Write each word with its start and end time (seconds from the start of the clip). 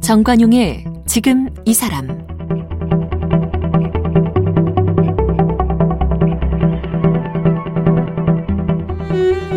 정관용의 0.00 0.84
지금 1.04 1.50
이 1.66 1.74
사람 1.74 2.08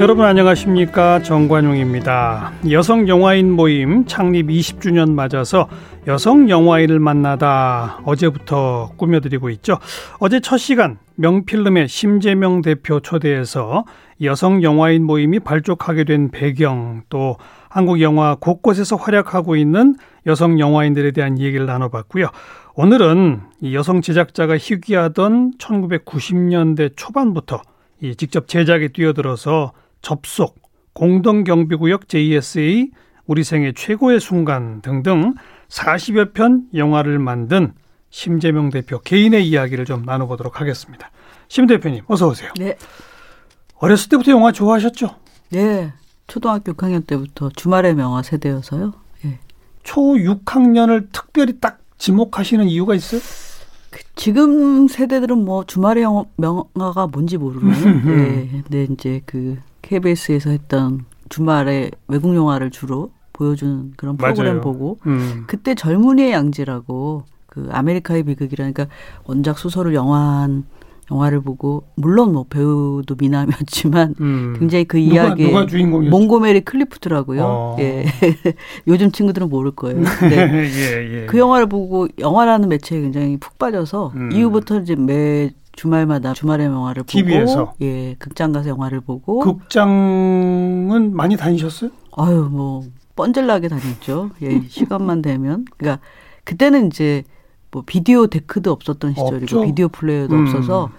여러분 0.02 0.25
안녕하십니까 0.25 1.21
정관용입니다. 1.21 2.54
여성 2.71 3.07
영화인 3.07 3.52
모임 3.52 4.05
창립 4.07 4.48
20주년 4.48 5.11
맞아서 5.11 5.70
여성 6.07 6.49
영화인을 6.49 6.99
만나다 6.99 7.99
어제부터 8.05 8.91
꾸며드리고 8.97 9.51
있죠. 9.51 9.77
어제 10.20 10.39
첫 10.39 10.57
시간 10.57 10.97
명필름의 11.15 11.87
심재명 11.87 12.61
대표 12.64 13.00
초대해서 13.00 13.86
여성 14.24 14.64
영화인 14.64 15.04
모임이 15.04 15.39
발족하게 15.39 16.05
된 16.05 16.32
배경 16.32 17.04
또 17.10 17.37
한국 17.69 18.01
영화 18.01 18.36
곳곳에서 18.36 18.96
활약하고 18.96 19.55
있는 19.55 19.96
여성 20.25 20.60
영화인들에 20.60 21.11
대한 21.11 21.37
얘기를 21.39 21.68
나눠봤고요. 21.68 22.27
오늘은 22.75 23.41
이 23.61 23.75
여성 23.75 24.02
제작자가 24.02 24.57
희귀하던 24.57 25.54
1990년대 25.60 26.93
초반부터 26.96 27.61
이 28.02 28.15
직접 28.15 28.47
제작에 28.47 28.88
뛰어들어서 28.88 29.74
접속, 30.02 30.55
공동경비구역 30.93 32.08
JSA, 32.08 32.89
우리 33.27 33.44
생애 33.44 33.72
최고의 33.72 34.19
순간 34.19 34.81
등등 34.81 35.36
40여 35.72 36.34
편 36.34 36.67
영화를 36.75 37.17
만든 37.17 37.73
심재명 38.09 38.70
대표 38.70 39.00
개인의 39.00 39.48
이야기를 39.48 39.86
좀 39.86 40.03
나눠보도록 40.03 40.59
하겠습니다. 40.59 41.09
심 41.47 41.66
대표님, 41.66 42.03
어서 42.08 42.28
오세요. 42.28 42.52
네. 42.58 42.75
어렸을 43.78 44.09
때부터 44.09 44.31
영화 44.31 44.52
좋아하셨죠? 44.52 45.16
네. 45.50 45.94
초등학교 46.28 46.73
6학년 46.73 47.08
때부터 47.08 47.50
주말의 47.55 47.95
명화 47.95 48.22
세대여서요. 48.22 48.94
예. 49.25 49.39
초 49.83 50.02
6학년을 50.02 51.08
특별히 51.11 51.59
딱 51.59 51.80
지목하시는 51.97 52.67
이유가 52.67 52.94
있어요? 52.94 53.22
그 53.89 54.02
지금 54.16 54.88
세대들은 54.88 55.44
뭐 55.44 55.66
주말의 55.66 56.03
영화, 56.03 56.23
명화가 56.38 57.08
뭔지 57.08 57.38
모르는. 57.38 58.06
네. 58.06 58.61
근데 58.63 58.83
이제 58.91 59.22
그 59.25 59.58
KBS에서 59.81 60.50
했던 60.52 61.06
주말에 61.30 61.91
외국 62.08 62.35
영화를 62.35 62.72
주로 62.72 63.11
보여주는 63.42 63.94
그런 63.97 64.17
프로그램 64.17 64.58
맞아요. 64.58 64.61
보고 64.61 65.00
음. 65.08 65.45
그때 65.47 65.73
젊은이의 65.73 66.31
양지라고 66.31 67.23
그 67.47 67.67
아메리카의 67.72 68.23
비극이라니까 68.23 68.86
원작 69.25 69.58
소설을 69.58 69.95
영화한 69.95 70.66
영화를 71.09 71.42
보고 71.42 71.84
물론 71.95 72.31
뭐 72.31 72.45
배우도 72.47 73.16
미남이었지만 73.17 74.16
음. 74.22 74.56
굉장히 74.59 74.86
그 74.86 74.97
주인공이었죠? 75.67 76.09
몽고메리 76.09 76.62
클리프트라고요. 76.62 77.44
어. 77.44 77.78
예. 77.80 78.06
요즘 78.88 79.12
친구들은 79.12 79.50
모를 79.50 79.72
거예요. 79.72 80.02
네. 80.02 80.38
예, 80.72 81.22
예. 81.22 81.25
그 81.25 81.38
영화를 81.38 81.67
보고 81.67 82.08
영화라는 82.19 82.69
매체에 82.69 83.02
굉장히 83.02 83.38
푹 83.38 83.58
빠져서 83.58 84.14
음. 84.16 84.31
이후부터 84.31 84.80
이제 84.81 84.95
매 84.95 85.50
주말마다 85.73 86.34
주말의 86.34 86.67
영화를 86.67 87.03
보고 87.03 87.12
TV에서? 87.12 87.73
예 87.81 88.16
극장 88.19 88.52
가서 88.52 88.69
영화를 88.69 89.02
보고 89.02 89.39
극장은 89.39 91.16
많이 91.16 91.36
다니셨어요? 91.38 91.89
아유 92.17 92.50
뭐 92.52 92.84
뻔질나게 93.15 93.67
다녔죠. 93.67 94.31
예 94.41 94.61
시간만 94.69 95.21
되면 95.21 95.65
그러니까 95.77 96.03
그때는 96.43 96.87
이제 96.87 97.23
뭐 97.71 97.83
비디오 97.85 98.27
데크도 98.27 98.71
없었던 98.71 99.11
시절이고 99.11 99.35
없죠. 99.35 99.61
비디오 99.63 99.87
플레이어도 99.87 100.35
음. 100.35 100.47
없어서 100.47 100.89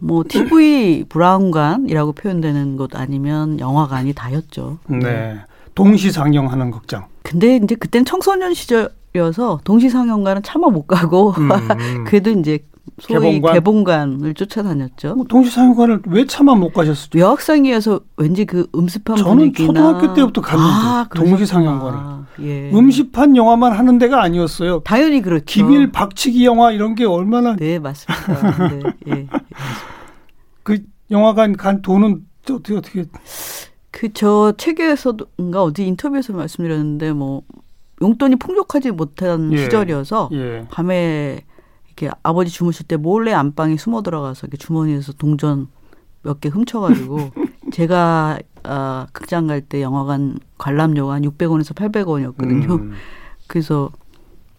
뭐 0.00 0.24
TV 0.26 1.04
브라운관이라고 1.08 2.12
표현되는 2.12 2.76
곳 2.76 2.96
아니면 2.96 3.60
영화관이 3.60 4.12
다였죠. 4.12 4.78
네. 4.88 5.38
동시 5.74 6.10
상영하는 6.10 6.70
극장. 6.70 7.06
근데 7.22 7.56
이제 7.56 7.74
그땐 7.74 8.04
청소년 8.04 8.54
시절이어서 8.54 9.60
동시 9.64 9.90
상영관은 9.90 10.42
차마 10.42 10.68
못 10.68 10.86
가고 10.86 11.30
음. 11.32 11.48
그래도 12.06 12.30
이제 12.30 12.58
소위 13.00 13.18
개봉관? 13.40 13.54
개봉관? 13.54 14.24
을 14.24 14.34
쫓아다녔죠. 14.34 15.14
뭐 15.16 15.24
동시 15.26 15.50
상영관을 15.50 16.02
왜 16.08 16.26
차마 16.26 16.54
못 16.54 16.72
가셨어요? 16.72 17.10
여학생이어서 17.22 18.00
왠지 18.16 18.44
그 18.44 18.66
음습한 18.74 19.16
저는 19.16 19.36
분위기나 19.36 19.66
초등학교 19.66 20.14
때부터 20.14 20.40
갔는데, 20.40 20.70
아, 20.72 21.08
동시 21.14 21.32
그러셨구나. 21.34 21.46
상영관을. 21.46 22.24
예. 22.40 22.70
음습한 22.72 23.36
영화만 23.36 23.72
하는 23.72 23.98
데가 23.98 24.22
아니었어요. 24.22 24.80
당연히 24.84 25.22
그렇죠. 25.22 25.44
김일 25.46 25.90
박치기 25.92 26.44
영화 26.44 26.72
이런 26.72 26.94
게 26.94 27.04
얼마나 27.04 27.56
네 27.56 27.78
맞습니다. 27.78 28.68
네, 28.68 28.80
예, 29.08 29.12
예. 29.12 29.26
그 30.62 30.78
영화관 31.10 31.56
간 31.56 31.82
돈은 31.82 32.22
어떻게 32.50 32.76
어떻게 32.76 33.04
그 33.90 34.08
저 34.12 34.52
책에서도인가 34.58 35.62
어디 35.62 35.86
인터뷰에서 35.86 36.32
말씀드렸는데 36.32 37.12
뭐 37.12 37.42
용돈이 38.02 38.36
풍족하지 38.36 38.90
못한 38.90 39.52
예. 39.52 39.58
시절이어서 39.58 40.30
예. 40.32 40.66
밤에 40.70 41.40
이렇게 41.96 42.10
아버지 42.22 42.50
주무실 42.50 42.86
때 42.86 42.96
몰래 42.96 43.32
안방에 43.32 43.76
숨어 43.76 44.02
들어가서 44.02 44.46
이렇게 44.46 44.56
주머니에서 44.56 45.12
동전 45.14 45.68
몇 46.22 46.40
개 46.40 46.48
훔쳐가지고 46.48 47.18
제가 47.72 48.38
아, 48.64 49.06
극장 49.12 49.46
갈 49.46 49.60
때 49.60 49.82
영화관 49.82 50.38
관람료가 50.58 51.14
한 51.14 51.22
600원에서 51.22 51.74
800원이었거든요. 51.74 52.80
음. 52.80 52.92
그래서 53.46 53.90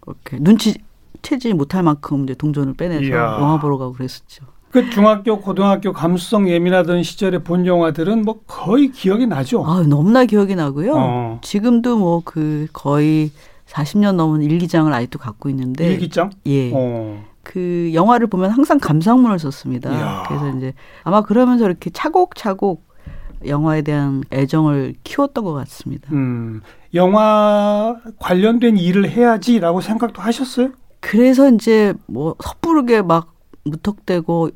이렇게 0.05 0.37
눈치 0.39 0.75
채지 1.23 1.53
못할 1.53 1.81
만큼 1.81 2.23
이제 2.23 2.35
동전을 2.35 2.75
빼내서 2.75 3.01
이야. 3.03 3.37
영화 3.39 3.59
보러 3.59 3.77
가고 3.77 3.93
그랬었죠. 3.93 4.45
그 4.69 4.89
중학교 4.91 5.39
고등학교 5.39 5.91
감수성 5.93 6.49
예민하던 6.49 7.01
시절에 7.01 7.39
본 7.43 7.65
영화들은 7.65 8.23
뭐 8.23 8.41
거의 8.45 8.91
기억이 8.91 9.25
나죠. 9.25 9.65
아 9.65 9.81
너무나 9.87 10.25
기억이 10.25 10.53
나고요. 10.55 10.93
어. 10.95 11.39
지금도 11.41 11.97
뭐 11.97 12.21
그 12.25 12.67
거의 12.73 13.31
40년 13.75 14.15
넘은 14.15 14.41
일기장을 14.41 14.91
아직도 14.91 15.19
갖고 15.19 15.49
있는데 15.49 15.91
일기장? 15.91 16.31
예. 16.45 16.71
어. 16.73 17.23
그 17.43 17.91
영화를 17.93 18.27
보면 18.27 18.49
항상 18.49 18.79
감상문을 18.79 19.37
썼습니다. 19.37 19.91
이야. 19.91 20.23
그래서 20.27 20.49
이제 20.57 20.73
아마 21.03 21.21
그러면서 21.21 21.65
이렇게 21.65 21.89
차곡차곡 21.89 22.83
영화에 23.45 23.81
대한 23.81 24.23
애정을 24.31 24.95
키웠던 25.03 25.43
것 25.43 25.53
같습니다. 25.53 26.09
음. 26.13 26.61
영화 26.93 27.97
관련된 28.19 28.77
일을 28.77 29.09
해야지라고 29.09 29.81
생각도 29.81 30.21
하셨어요? 30.21 30.69
그래서 31.01 31.51
이제 31.51 31.93
뭐 32.07 32.35
섣부르게 32.43 33.01
막 33.01 33.35
무턱대고 33.65 34.49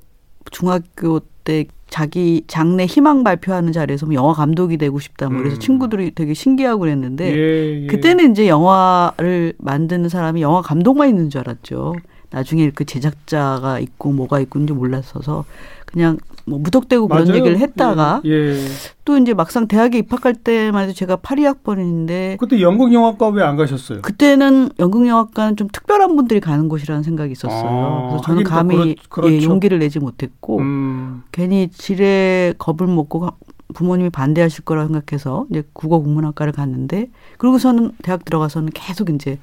중학교 0.49 1.19
때 1.43 1.65
자기 1.89 2.43
장래 2.47 2.85
희망 2.85 3.23
발표하는 3.23 3.71
자리에서 3.71 4.05
뭐 4.05 4.15
영화 4.15 4.33
감독이 4.33 4.77
되고 4.77 4.99
싶다. 4.99 5.29
뭐 5.29 5.39
그래서 5.39 5.57
음. 5.57 5.59
친구들이 5.59 6.11
되게 6.15 6.33
신기하고 6.33 6.81
그랬는데 6.81 7.35
예, 7.35 7.83
예. 7.83 7.87
그때는 7.87 8.31
이제 8.31 8.47
영화를 8.47 9.53
만드는 9.57 10.09
사람이 10.09 10.41
영화 10.41 10.61
감독만 10.61 11.09
있는 11.09 11.29
줄 11.29 11.41
알았죠. 11.41 11.95
나중에 12.31 12.69
그 12.69 12.85
제작자가 12.85 13.79
있고 13.79 14.11
뭐가 14.11 14.39
있고 14.39 14.59
인지 14.59 14.73
몰랐어서 14.73 15.45
그냥 15.91 16.17
뭐 16.45 16.59
무턱대고 16.59 17.07
그런 17.07 17.25
맞아요. 17.25 17.37
얘기를 17.39 17.57
했다가 17.57 18.21
예. 18.25 18.29
예. 18.31 18.65
또 19.05 19.17
이제 19.17 19.33
막상 19.33 19.67
대학에 19.67 19.97
입학할 19.99 20.35
때만 20.35 20.83
해도 20.83 20.93
제가 20.93 21.17
82학번인데 21.17 22.37
그때 22.37 22.61
연극 22.61 22.93
영화과 22.93 23.29
왜 23.29 23.43
안 23.43 23.55
가셨어요? 23.57 24.01
그때는 24.01 24.69
연극영화과는 24.79 25.55
좀 25.55 25.67
특별한 25.71 26.15
분들이 26.15 26.39
가는 26.39 26.69
곳이라는 26.69 27.01
생각이 27.03 27.31
있었어요. 27.31 27.67
아, 27.67 28.07
그래서 28.09 28.23
저는 28.23 28.43
감히 28.43 28.75
그렇- 28.75 28.95
그렇죠. 29.09 29.33
예, 29.33 29.43
용기를 29.43 29.79
내지 29.79 29.99
못했고 29.99 30.59
음. 30.59 31.23
괜히 31.31 31.69
지레 31.71 32.53
겁을 32.59 32.87
먹고 32.93 33.19
가- 33.21 33.31
부모님이 33.73 34.09
반대하실 34.09 34.65
거라 34.65 34.87
생각해서 34.87 35.45
이제 35.51 35.63
국어 35.73 35.99
국문학과를 35.99 36.53
갔는데 36.53 37.09
그리고서는 37.37 37.91
대학 38.03 38.25
들어가서는 38.25 38.69
계속 38.73 39.09
이제 39.11 39.37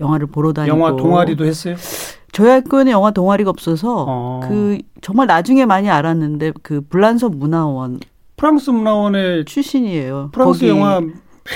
영화를 0.00 0.26
보러 0.28 0.52
다니고 0.52 0.76
영화 0.76 0.96
동아리도 0.96 1.44
했어요? 1.44 1.76
학교에는 2.38 2.92
영화 2.92 3.10
동아리가 3.10 3.50
없어서 3.50 4.04
어. 4.08 4.40
그 4.44 4.78
정말 5.00 5.26
나중에 5.26 5.66
많이 5.66 5.90
알았는데 5.90 6.52
그 6.62 6.80
불란서 6.82 7.28
문화원 7.28 8.00
프랑스 8.36 8.70
문화원의 8.70 9.44
출신이에요. 9.44 10.30
프랑스 10.32 10.60
거기 10.60 10.70
영화 10.70 11.00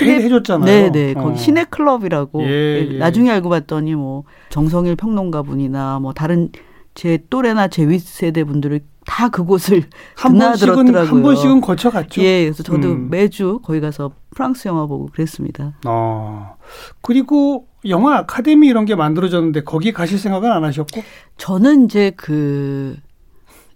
해, 0.01 0.05
해줬잖아요. 0.05 0.91
네네 0.91 1.13
어. 1.17 1.23
거기 1.23 1.37
시내 1.37 1.63
클럽이라고 1.65 2.43
예, 2.43 2.87
예. 2.91 2.97
나중에 2.97 3.31
알고 3.31 3.49
봤더니 3.49 3.95
뭐 3.95 4.23
정성일 4.49 4.95
평론가 4.95 5.43
분이나 5.43 5.99
뭐 5.99 6.13
다른 6.13 6.49
제 6.95 7.19
또래나 7.29 7.67
제 7.67 7.87
윗세대 7.87 8.43
분들을 8.45 8.79
다 9.05 9.29
그곳을 9.29 9.83
한 10.17 10.37
번씩은. 10.37 10.95
한 10.95 11.21
번씩은 11.21 11.61
거쳐갔죠. 11.61 12.21
예, 12.23 12.45
그래서 12.45 12.63
저도 12.63 12.87
음. 12.93 13.09
매주 13.11 13.59
거기 13.63 13.79
가서 13.79 14.11
프랑스 14.33 14.67
영화 14.67 14.87
보고 14.87 15.05
그랬습니다. 15.07 15.73
어. 15.85 16.55
그리고 17.01 17.67
영화 17.87 18.17
아카데미 18.17 18.67
이런 18.67 18.85
게 18.85 18.95
만들어졌는데 18.95 19.63
거기 19.63 19.93
가실 19.93 20.17
생각은 20.17 20.51
안 20.51 20.63
하셨고? 20.63 21.03
저는 21.37 21.85
이제 21.85 22.11
그 22.17 22.97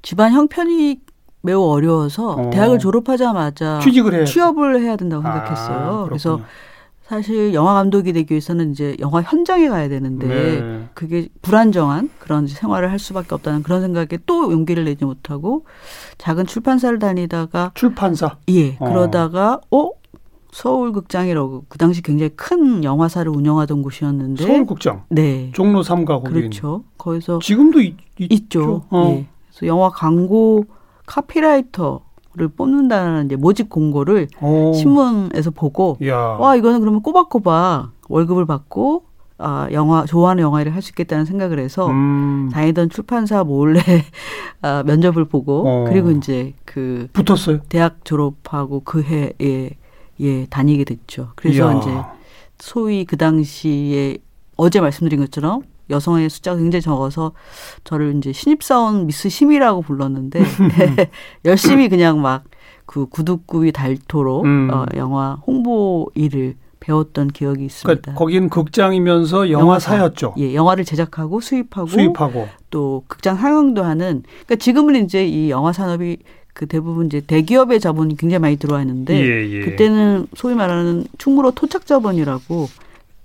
집안 0.02 0.32
형편이 0.32 1.02
매우 1.42 1.62
어려워서 1.64 2.32
어. 2.32 2.50
대학을 2.50 2.80
졸업하자마자 2.80 3.80
취직을 3.82 4.14
해야 4.14 4.26
취업을 4.26 4.82
해야 4.82 4.96
된다고 4.96 5.28
아, 5.28 5.34
생각했어요. 5.34 5.78
그렇군요. 5.78 6.06
그래서 6.08 6.40
사실 7.10 7.56
영화 7.56 7.74
감독이 7.74 8.14
되기 8.14 8.36
위해서는 8.36 8.72
이제 8.72 8.96
영화 9.00 9.24
현장에 9.24 9.68
가야 9.68 9.90
되는데 9.90 10.28
네. 10.28 10.90
그게 10.94 11.28
불안정한 11.42 12.12
그런 12.20 12.46
생활을 12.46 12.92
할 12.92 13.00
수밖에 13.00 13.34
없다는 13.34 13.64
그런 13.64 13.82
생각에 13.82 14.20
또 14.28 14.52
용기를 14.52 14.86
내지 14.86 15.06
못하고 15.06 15.66
작은 16.20 16.46
출판사를 16.46 17.00
다니다가 17.00 17.72
출판사. 17.74 18.38
예 18.50 18.78
어. 18.80 18.88
그러다가 18.88 19.60
어 19.72 19.90
서울 20.52 20.92
극장이라고 20.94 21.66
그 21.68 21.80
당시 21.80 22.04
굉장히 22.04 22.30
큰 22.36 22.84
영화사를 22.84 23.32
운영하던 23.32 23.82
곳이었는데 23.82 24.46
서울국장. 24.46 25.06
네 25.10 25.52
종로 25.56 25.82
3가 25.82 26.22
거기. 26.22 26.30
그렇죠 26.30 26.84
거기서 27.00 27.40
지금도 27.40 27.82
있, 27.82 27.96
있죠. 28.20 28.84
어. 28.92 29.16
예. 29.16 29.28
그래서 29.50 29.66
영화 29.66 29.90
광고 29.90 30.64
카피라이터를 31.08 32.02
뽑는다는 32.48 33.26
이제 33.26 33.36
모집 33.36 33.70
공고를 33.70 34.28
어. 34.40 34.72
신문에서 34.74 35.52
보고 35.52 35.98
야. 36.06 36.16
와 36.18 36.56
이거는 36.56 36.80
그러면 36.80 37.02
꼬박꼬박 37.02 37.92
월급을 38.08 38.46
받고 38.46 39.04
아 39.38 39.68
영화 39.72 40.06
좋아하는 40.06 40.44
영화 40.44 40.62
일을 40.62 40.74
할수 40.74 40.90
있겠다는 40.92 41.26
생각을 41.26 41.60
해서 41.60 41.88
음. 41.88 42.50
다니던 42.52 42.90
출판사 42.90 43.44
몰래 43.44 43.82
아, 44.62 44.84
면접을 44.86 45.26
보고 45.26 45.64
어. 45.66 45.86
그리고 45.88 46.12
이제 46.12 46.54
그 46.66 47.08
붙었어요. 47.14 47.60
대학 47.70 48.04
졸업하고 48.04 48.82
그 48.84 49.02
해에 49.02 49.70
예 50.22 50.46
다니게 50.48 50.84
됐죠. 50.84 51.30
그래서 51.36 51.72
이야. 51.72 51.78
이제 51.80 51.90
소위 52.58 53.06
그 53.06 53.16
당시에 53.16 54.18
어제 54.58 54.82
말씀드린 54.82 55.22
것처럼 55.22 55.62
여성의 55.90 56.30
숫자가 56.30 56.58
굉장히 56.58 56.82
적어서 56.82 57.34
저를 57.84 58.16
이제 58.18 58.32
신입사원 58.32 59.08
미스 59.08 59.30
심이라고 59.30 59.82
불렀는데 59.82 60.42
열심히 61.46 61.90
그냥 61.90 62.22
막 62.22 62.44
그 62.90 63.06
구두굽이 63.06 63.72
닳도록 63.72 64.46
음. 64.46 64.68
어, 64.74 64.84
영화 64.96 65.38
홍보 65.46 66.10
일을 66.16 66.56
배웠던 66.80 67.28
기억이 67.28 67.66
있습니다. 67.66 68.02
그러니까 68.02 68.14
거긴 68.18 68.50
극장이면서 68.50 69.52
영화사였죠. 69.52 70.34
예, 70.40 70.56
영화를 70.56 70.86
제작하고 70.86 71.40
수입하고 71.40 71.88
수입하고. 71.88 72.48
또 72.72 73.04
극장 73.06 73.36
상영도 73.38 73.84
하는 73.84 74.24
그러니까 74.24 74.56
지금은 74.56 75.06
이제 75.06 75.28
이 75.28 75.52
영화 75.52 75.72
산업이 75.72 76.18
그 76.56 76.66
대부분 76.66 77.06
이제 77.06 77.22
대기업의 77.22 77.80
자본이 77.80 78.18
굉장히 78.18 78.42
많이 78.42 78.56
들어와 78.58 78.82
있는데 78.82 79.14
예, 79.14 79.48
예. 79.48 79.66
그때는 79.66 80.26
소위 80.34 80.56
말하는 80.56 81.06
충무로 81.20 81.52
토착 81.52 81.86
자본이라고 81.86 82.70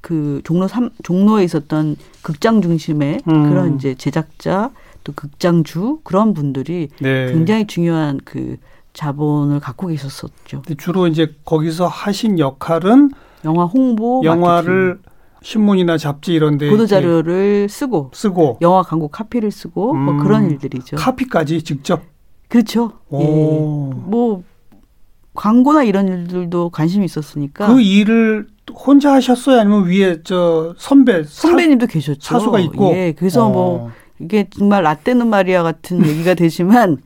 그 0.05 0.43
종로 0.45 0.69
삼 0.69 0.91
종로에 1.03 1.45
있었던 1.45 1.97
극장 2.21 2.61
중심의 2.61 3.23
음. 3.27 3.49
그런 3.49 3.77
이제 3.77 3.95
제작자 3.95 4.71
또 5.03 5.15
극장주 5.15 6.01
그런 6.05 6.35
분들이 6.35 6.91
네. 7.01 7.33
굉장히 7.33 7.67
중요한 7.67 8.21
그 8.23 8.59
자본을 8.93 9.61
갖고 9.61 9.87
계셨었죠. 9.87 10.61
근데 10.61 10.75
주로 10.75 11.07
이제 11.07 11.35
거기서 11.47 11.87
하신 11.87 12.39
역할은 12.39 13.13
영화 13.47 13.65
홍보, 13.65 14.21
영화를 14.25 14.99
신문이나 15.41 15.97
잡지 15.97 16.35
이런 16.35 16.59
데 16.59 16.69
보도 16.69 16.85
자료를 16.85 17.71
쓰고 17.71 18.11
쓰고 18.13 18.59
영화 18.61 18.83
광고 18.83 19.09
카피를 19.09 19.51
쓰고 19.51 19.95
뭐 19.95 20.13
음. 20.13 20.19
그런 20.19 20.51
일들이죠. 20.51 20.97
카피까지 20.97 21.63
직접. 21.63 22.03
그렇죠. 22.49 22.93
예. 23.15 23.17
오. 23.17 23.91
뭐 24.05 24.43
광고나 25.33 25.85
이런 25.85 26.09
일들도 26.09 26.69
관심이 26.69 27.07
있었으니까 27.07 27.69
그 27.69 27.81
일을 27.81 28.49
혼자 28.73 29.13
하셨어요? 29.15 29.61
아니면 29.61 29.87
위에 29.87 30.23
저 30.25 30.75
선배 30.79 31.23
사- 31.25 31.49
선배님도 31.49 31.87
계셨죠. 31.87 32.21
사수가 32.21 32.61
있고. 32.61 32.93
예, 32.95 33.13
그래서 33.17 33.47
어. 33.47 33.51
뭐 33.51 33.91
이게 34.21 34.49
정말 34.57 34.83
라떼는 34.85 35.27
마리아 35.29 35.63
같은 35.63 35.99
얘기가 36.07 36.35
되지만 36.35 36.99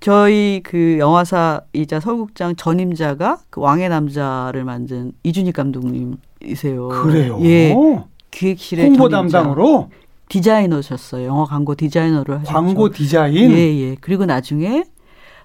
저희 0.00 0.60
그 0.64 0.96
영화사이자 0.98 2.00
서울국장 2.00 2.56
전임자가 2.56 3.38
그 3.50 3.60
왕의 3.60 3.88
남자를 3.88 4.64
만든 4.64 5.12
이준익 5.22 5.54
감독님이세요. 5.54 6.88
그래요. 6.88 7.38
예, 7.42 7.74
기획실의 8.30 8.86
홍보 8.86 9.08
전임자. 9.08 9.38
담당으로 9.38 9.90
디자이너셨어요. 10.28 11.26
영화 11.26 11.44
광고 11.44 11.74
디자이너를 11.74 12.40
하셨죠. 12.40 12.52
광고 12.52 12.90
디자인. 12.90 13.50
예, 13.52 13.56
예. 13.78 13.96
그리고 14.00 14.26
나중에 14.26 14.84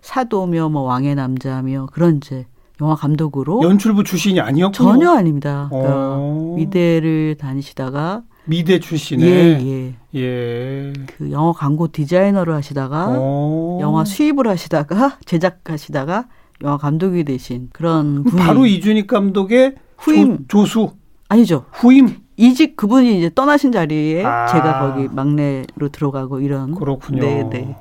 사도며 0.02 0.70
뭐 0.70 0.82
왕의 0.84 1.16
남자며 1.16 1.88
그런 1.94 2.18
이제 2.18 2.46
영화 2.82 2.96
감독으로 2.96 3.62
연출부 3.64 4.04
출신이 4.04 4.42
아니었군요. 4.42 4.92
전혀 4.92 5.12
아닙니다. 5.12 5.68
그러니까 5.70 6.16
어. 6.18 6.54
미대를 6.58 7.38
다니시다가 7.40 8.24
미대 8.46 8.80
출신에 8.80 9.26
예, 9.26 9.60
예. 9.62 10.20
예. 10.20 10.94
그 11.06 11.32
영화 11.32 11.54
광고 11.54 11.92
디자이너를 11.92 12.56
하시다가 12.56 13.08
어. 13.12 13.78
영화 13.82 14.04
수입을 14.04 14.48
하시다가 14.48 15.20
제작하시다가 15.26 16.26
영화 16.64 16.78
감독이 16.78 17.24
되신 17.24 17.70
그런 17.72 18.24
분이 18.24 18.42
바로 18.42 18.66
이준익 18.66 19.08
감독의 19.08 19.76
후임. 19.98 20.46
조, 20.48 20.66
수 20.66 20.92
아니죠. 21.30 21.66
후임 21.72 22.18
이직 22.36 22.76
그분이 22.76 23.20
이제 23.20 23.30
떠나신 23.34 23.72
자리에 23.72 24.26
아. 24.26 24.48
제가 24.48 24.80
거기 24.80 25.08
막내로 25.08 25.90
들어가고 25.92 26.40
이런 26.40 26.74
그렇군요. 26.74 27.22
네, 27.22 27.44
네. 27.44 27.76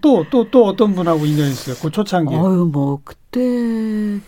또또또 0.00 0.64
어떤 0.64 0.94
분하고 0.94 1.26
인연이 1.26 1.50
있어요? 1.50 1.76
그 1.80 1.90
초창기. 1.90 2.34
어유 2.34 2.70
뭐 2.72 3.00
그때 3.04 4.18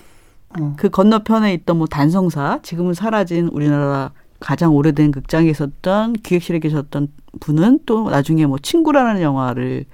어. 0.59 0.75
그 0.77 0.89
건너편에 0.89 1.53
있던 1.55 1.79
뭐 1.79 1.87
단성사 1.87 2.61
지금은 2.63 2.95
사라진 2.95 3.49
우리나라 3.49 4.13
가장 4.41 4.75
오래된 4.75 5.11
극장에 5.11 5.49
있었던 5.51 6.15
기획실에 6.15 6.61
계셨던 6.61 7.09
분은 7.41 7.81
또 7.87 8.09
나중에 8.09 8.47
뭐 8.47 8.59
친구라는 8.59 9.21
영화를 9.21 9.85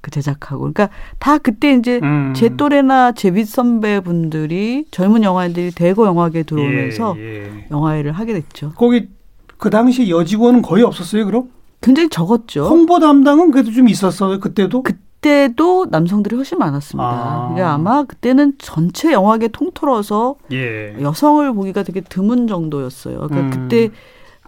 그 0.00 0.10
제작하고 0.10 0.60
그러니까 0.60 0.90
다 1.18 1.38
그때 1.38 1.72
이제 1.72 1.98
음. 2.02 2.34
제 2.36 2.50
또래나 2.50 3.12
제 3.12 3.30
윗 3.30 3.46
선배 3.46 4.00
분들이 4.00 4.84
젊은 4.90 5.22
영화인들이 5.22 5.70
대거 5.70 6.06
영화계에 6.06 6.42
들어오면서 6.42 7.14
예, 7.16 7.22
예. 7.22 7.66
영화일을 7.70 8.12
하게 8.12 8.34
됐죠. 8.34 8.72
거기 8.76 9.08
그 9.56 9.70
당시 9.70 10.10
여직원은 10.10 10.60
거의 10.60 10.84
없었어요, 10.84 11.24
그럼? 11.24 11.48
굉장히 11.80 12.10
적었죠. 12.10 12.66
홍보 12.66 12.98
담당은 12.98 13.50
그래도 13.50 13.70
좀 13.70 13.88
있었어요, 13.88 14.40
그때도? 14.40 14.82
그 14.82 14.92
때도 15.24 15.86
남성들이 15.90 16.36
훨씬 16.36 16.58
많았습니다. 16.58 17.08
아. 17.08 17.48
그러니까 17.48 17.72
아마 17.72 18.04
그때는 18.04 18.52
전체 18.58 19.10
영화계 19.10 19.48
통틀어서 19.48 20.36
예. 20.52 20.94
여성을 21.00 21.50
보기가 21.54 21.82
되게 21.82 22.02
드문 22.02 22.46
정도였어요. 22.46 23.26
그러니까 23.28 23.40
음. 23.40 23.50
그때 23.50 23.90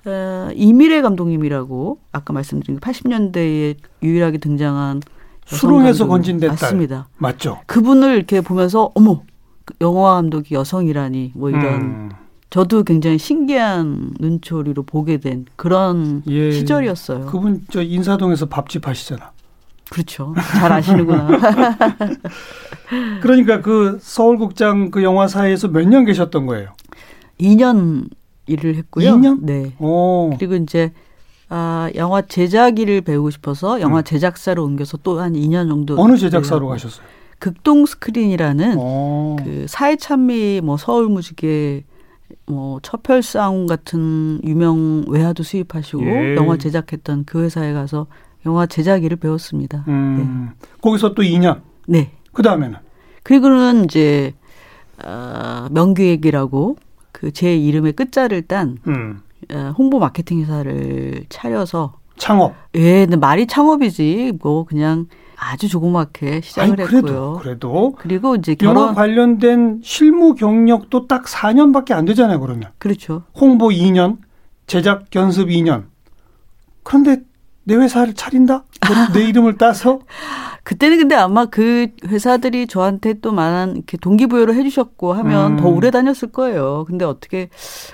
어, 0.04 0.50
이미래 0.54 1.00
감독님이라고 1.00 1.98
아까 2.12 2.34
말씀드린 2.34 2.78
80년대에 2.78 3.76
유일하게 4.02 4.36
등장한 4.36 5.00
수롱에서. 5.46 6.06
건진 6.06 6.38
내 6.38 6.48
딸. 6.48 6.56
맞습니다. 6.60 7.08
맞죠? 7.16 7.60
그분을 7.66 8.14
이렇게 8.14 8.42
보면서 8.42 8.90
어머 8.94 9.22
그 9.64 9.74
영화 9.80 10.14
감독이 10.16 10.54
여성이라니 10.54 11.32
뭐 11.34 11.48
이런 11.48 11.64
음. 11.64 12.10
저도 12.50 12.82
굉장히 12.82 13.16
신기한 13.16 14.12
눈초리로 14.20 14.82
보게 14.82 15.16
된 15.16 15.46
그런 15.56 16.22
예. 16.26 16.50
시절이었어요. 16.50 17.26
그분 17.26 17.62
저 17.70 17.82
인사동에서 17.82 18.46
밥집 18.46 18.86
하시잖아. 18.86 19.32
그렇죠. 19.90 20.34
잘 20.58 20.72
아시는구나. 20.72 21.28
그러니까 23.22 23.60
그 23.62 23.98
서울극장 24.00 24.90
그 24.90 25.02
영화사에서 25.02 25.68
몇 25.68 25.86
년 25.88 26.04
계셨던 26.04 26.46
거예요? 26.46 26.70
2년 27.40 28.08
일을 28.46 28.74
했고요. 28.76 29.12
2년? 29.16 29.38
네. 29.42 29.72
오. 29.78 30.30
그리고 30.38 30.54
이제 30.56 30.92
아, 31.48 31.88
영화 31.94 32.22
제작일을 32.22 33.02
배우고 33.02 33.30
싶어서 33.30 33.80
영화 33.80 33.98
음. 34.00 34.04
제작사로 34.04 34.64
옮겨서 34.64 34.98
또 34.98 35.20
한 35.20 35.34
2년 35.34 35.68
정도 35.68 36.00
어느 36.00 36.16
제작사로. 36.16 36.66
가셨어요? 36.68 37.06
극동 37.38 37.84
스크린이라는 37.86 38.76
어. 38.78 39.36
그 39.44 39.66
사의 39.68 40.10
찬미 40.10 40.62
뭐 40.64 40.76
서울무지개 40.76 41.84
뭐 42.46 42.80
처별상 42.82 43.66
같은 43.66 44.40
유명 44.42 45.04
외화도 45.06 45.42
수입하시고 45.42 46.02
예. 46.04 46.34
영화 46.36 46.56
제작했던 46.56 47.24
그 47.26 47.42
회사에 47.44 47.72
가서 47.72 48.06
영화 48.46 48.66
제작일을 48.66 49.16
배웠습니다. 49.18 49.84
음. 49.88 50.50
거기서 50.80 51.14
또 51.14 51.22
2년. 51.22 51.60
네. 51.86 52.12
그 52.32 52.42
다음에는 52.42 52.78
그리고는 53.22 53.84
이제 53.84 54.34
아, 55.02 55.68
명기획이라고 55.72 56.76
그 57.12 57.30
제 57.32 57.56
이름의 57.56 57.92
끝자를 57.94 58.42
딴 58.42 58.78
음. 58.86 59.20
어, 59.50 59.72
홍보 59.76 59.98
마케팅 59.98 60.40
회사를 60.40 61.24
차려서 61.28 61.94
창업. 62.18 62.54
예, 62.74 63.04
근데 63.04 63.16
말이 63.16 63.46
창업이지 63.46 64.34
뭐 64.42 64.64
그냥 64.64 65.06
아주 65.38 65.68
조그맣게 65.68 66.30
아니 66.32 66.42
시작을 66.42 66.76
그래도 66.76 66.96
했고요. 66.96 67.38
그래도 67.42 67.94
그리고 67.98 68.36
이제 68.36 68.54
영화 68.62 68.74
결혼 68.74 68.94
관련된 68.94 69.80
실무 69.82 70.34
경력도 70.34 71.06
딱 71.06 71.24
4년밖에 71.24 71.92
안 71.92 72.04
되잖아요. 72.04 72.38
그러면 72.40 72.70
그렇죠. 72.78 73.22
홍보 73.34 73.68
2년, 73.68 74.18
제작 74.66 75.06
연습 75.14 75.48
2년. 75.48 75.84
그런데 76.82 77.22
내 77.68 77.74
회사를 77.74 78.14
차린다? 78.14 78.62
내, 79.12 79.18
내 79.20 79.28
이름을 79.28 79.58
따서? 79.58 79.98
그때는 80.62 80.98
근데 80.98 81.16
아마 81.16 81.46
그 81.46 81.88
회사들이 82.06 82.68
저한테 82.68 83.14
또 83.14 83.32
많은 83.32 83.76
이렇게 83.76 83.96
동기부여를 83.96 84.54
해주셨고 84.54 85.12
하면 85.14 85.52
음. 85.52 85.56
더 85.56 85.68
오래 85.68 85.90
다녔을 85.90 86.30
거예요. 86.32 86.84
근데 86.86 87.04
어떻게 87.04 87.48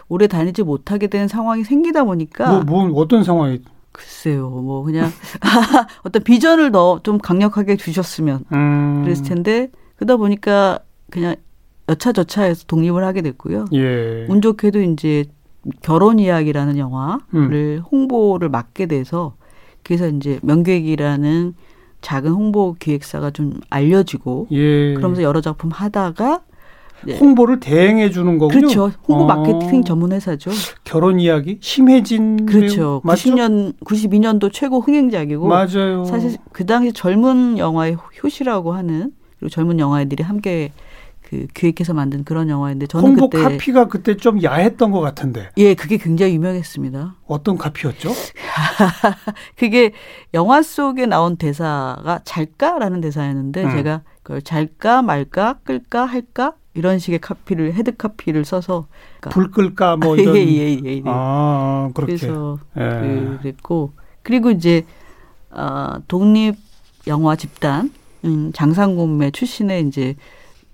오래 0.08 0.26
다니지 0.26 0.62
못하게 0.62 1.06
된 1.06 1.26
상황이 1.26 1.64
생기다 1.64 2.04
보니까 2.04 2.62
뭐, 2.64 2.86
뭐 2.86 3.00
어떤 3.00 3.24
상황이? 3.24 3.62
글쎄요, 3.92 4.48
뭐 4.48 4.82
그냥 4.84 5.10
어떤 6.04 6.22
비전을 6.22 6.70
더 6.72 7.00
좀 7.02 7.18
강력하게 7.18 7.76
주셨으면 7.76 8.44
음. 8.52 9.02
그랬을 9.04 9.24
텐데 9.24 9.70
그러다 9.96 10.16
보니까 10.16 10.80
그냥 11.10 11.34
여차저차해서 11.88 12.64
독립을 12.66 13.04
하게 13.04 13.22
됐고요. 13.22 13.66
예. 13.72 14.26
운 14.28 14.40
좋게도 14.42 14.80
이제 14.82 15.24
결혼 15.82 16.18
이야기라는 16.18 16.76
영화를 16.78 17.20
음. 17.34 17.82
홍보를 17.90 18.48
맡게 18.50 18.86
돼서 18.86 19.34
그래서 19.82 20.08
이제 20.08 20.38
명객이라는 20.42 21.54
작은 22.00 22.30
홍보 22.30 22.74
기획사가 22.78 23.30
좀 23.30 23.60
알려지고 23.70 24.48
예. 24.50 24.94
그러면서 24.94 25.22
여러 25.22 25.40
작품 25.40 25.70
하다가 25.70 26.42
네. 27.04 27.18
홍보를 27.18 27.58
대행해 27.58 28.10
주는 28.10 28.38
거군요. 28.38 28.60
그렇죠. 28.60 28.92
홍보 29.08 29.24
어. 29.24 29.26
마케팅 29.26 29.82
전문 29.84 30.12
회사죠. 30.12 30.50
결혼 30.84 31.18
이야기 31.18 31.58
심혜진 31.60 32.46
그렇죠. 32.46 33.00
배우, 33.04 33.14
90년 33.14 33.74
92년도 33.84 34.52
최고 34.52 34.80
흥행작이고 34.80 35.46
맞아요. 35.46 36.04
사실 36.04 36.36
그 36.52 36.64
당시 36.64 36.92
젊은 36.92 37.58
영화의 37.58 37.96
효시라고 38.22 38.72
하는 38.72 39.12
그리고 39.38 39.50
젊은 39.50 39.78
영화인들이 39.80 40.22
함께 40.22 40.72
그 41.32 41.46
기획해서 41.54 41.94
만든 41.94 42.24
그런 42.24 42.50
영화인데 42.50 42.86
저는 42.86 43.08
홍보 43.08 43.30
그때 43.30 43.42
카피가 43.42 43.88
그때 43.88 44.18
좀 44.18 44.42
야했던 44.42 44.90
것 44.90 45.00
같은데. 45.00 45.48
예, 45.56 45.72
그게 45.72 45.96
굉장히 45.96 46.34
유명했습니다. 46.34 47.14
어떤 47.26 47.56
카피였죠? 47.56 48.10
그게 49.56 49.92
영화 50.34 50.60
속에 50.60 51.06
나온 51.06 51.36
대사가 51.36 52.20
잘까라는 52.24 53.00
대사였는데 53.00 53.64
음. 53.64 53.70
제가 53.70 54.02
그걸 54.22 54.42
잘까 54.42 55.00
말까 55.00 55.54
끌까 55.64 56.04
할까 56.04 56.52
이런 56.74 56.98
식의 56.98 57.20
카피를 57.20 57.72
헤드 57.72 57.96
카피를 57.96 58.44
써서 58.44 58.86
그러니까 59.20 59.30
불 59.30 59.50
끌까 59.50 59.96
뭐 59.96 60.16
이런 60.20 60.36
예 60.36 60.40
예 60.40 60.44
예 60.44 60.74
예, 60.74 60.80
예, 60.84 60.96
예. 60.98 61.02
아 61.06 61.90
그렇게 61.94 62.16
그래서 62.16 62.58
예. 62.76 63.38
그랬고 63.38 63.92
그리고 64.22 64.50
이제 64.50 64.84
어, 65.50 65.94
독립 66.08 66.56
영화 67.06 67.36
집단 67.36 67.90
음, 68.26 68.52
장상곰매 68.52 69.30
출신의 69.30 69.88
이제 69.88 70.14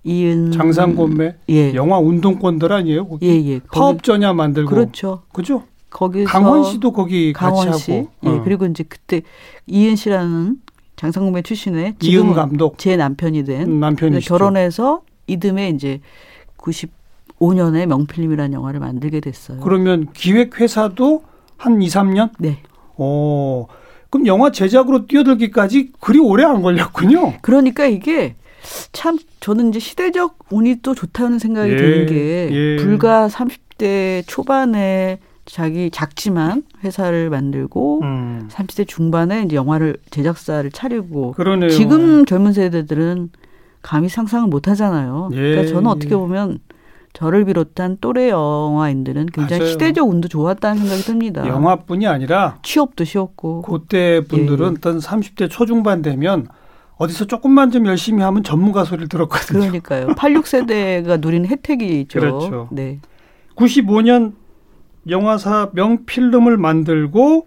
이은 0.04 0.52
장상곰매 0.52 1.36
예. 1.50 1.74
영화 1.74 1.98
운동권들 1.98 2.72
아니에요? 2.72 3.08
거기 3.08 3.26
예, 3.26 3.52
예. 3.54 3.60
파업 3.72 4.02
전야 4.02 4.32
만들고 4.32 4.70
그렇죠. 4.70 5.22
그죠? 5.32 5.64
거기 5.90 6.24
강원 6.24 6.64
씨도 6.64 6.92
거기 6.92 7.32
강원 7.32 7.70
같이 7.70 7.84
씨. 7.84 7.92
하고. 7.92 8.08
예. 8.24 8.28
어. 8.28 8.42
그리고 8.44 8.66
이제 8.66 8.84
그때 8.88 9.22
이은 9.66 9.96
씨라는 9.96 10.58
장상곰매 10.96 11.42
출신의 11.42 11.96
이은 12.02 12.34
감독 12.34 12.78
제 12.78 12.96
남편이 12.96 13.44
된 13.44 13.68
음, 13.68 13.80
남편이 13.80 14.20
결혼해서 14.20 15.02
이듬해 15.26 15.70
이제 15.70 16.00
95년에 16.58 17.86
명필름이라는 17.86 18.52
영화를 18.52 18.80
만들게 18.80 19.20
됐어요. 19.20 19.60
그러면 19.60 20.08
기획 20.12 20.60
회사도 20.60 21.22
한 21.56 21.80
2, 21.80 21.86
3년? 21.86 22.30
네. 22.38 22.58
오. 22.96 23.66
그럼 24.10 24.26
영화 24.26 24.50
제작으로 24.50 25.06
뛰어들기까지 25.06 25.92
그리 26.00 26.18
오래 26.18 26.44
안 26.44 26.62
걸렸군요. 26.62 27.34
그러니까 27.42 27.86
이게 27.86 28.36
참 28.92 29.18
저는 29.40 29.70
이제 29.70 29.78
시대적 29.78 30.38
운이 30.50 30.76
또 30.82 30.94
좋다는 30.94 31.38
생각이 31.38 31.72
예, 31.72 31.76
드는 31.76 32.06
게 32.06 32.48
예. 32.50 32.76
불과 32.76 33.28
30대 33.28 34.24
초반에 34.26 35.18
자기 35.44 35.90
작지만 35.90 36.62
회사를 36.84 37.30
만들고 37.30 38.00
음. 38.02 38.48
30대 38.50 38.86
중반에 38.86 39.42
이제 39.44 39.56
영화를 39.56 39.96
제작사를 40.10 40.70
차리고 40.70 41.32
그러네요. 41.32 41.70
지금 41.70 42.26
젊은 42.26 42.52
세대들은 42.52 43.30
감히 43.80 44.08
상상을 44.08 44.46
못 44.48 44.68
하잖아요. 44.68 45.30
예. 45.32 45.36
그러니까 45.36 45.66
저는 45.66 45.86
어떻게 45.86 46.14
보면 46.16 46.58
저를 47.14 47.46
비롯한 47.46 47.98
또래 48.00 48.28
영화인들은 48.28 49.26
굉장히 49.32 49.60
맞아요. 49.60 49.72
시대적 49.72 50.08
운도 50.08 50.28
좋았다는 50.28 50.82
생각이 50.82 51.02
듭니다. 51.02 51.46
영화뿐이 51.48 52.06
아니라 52.06 52.58
취업도 52.62 53.04
쉬웠고 53.04 53.62
그때 53.62 54.20
분들은 54.20 54.66
예. 54.66 54.70
어떤 54.76 54.98
30대 54.98 55.48
초중반 55.50 56.02
되면 56.02 56.46
어디서 56.98 57.26
조금만 57.26 57.70
좀 57.70 57.86
열심히 57.86 58.22
하면 58.22 58.42
전문가 58.42 58.84
소리를 58.84 59.08
들었거든요. 59.08 59.60
그러니까요. 59.60 60.08
86세대가 60.08 61.20
누리는 61.20 61.48
혜택이 61.48 62.00
있죠. 62.02 62.20
그렇죠. 62.20 62.68
네. 62.72 63.00
95년 63.56 64.32
영화사 65.08 65.70
명필름을 65.72 66.56
만들고 66.58 67.46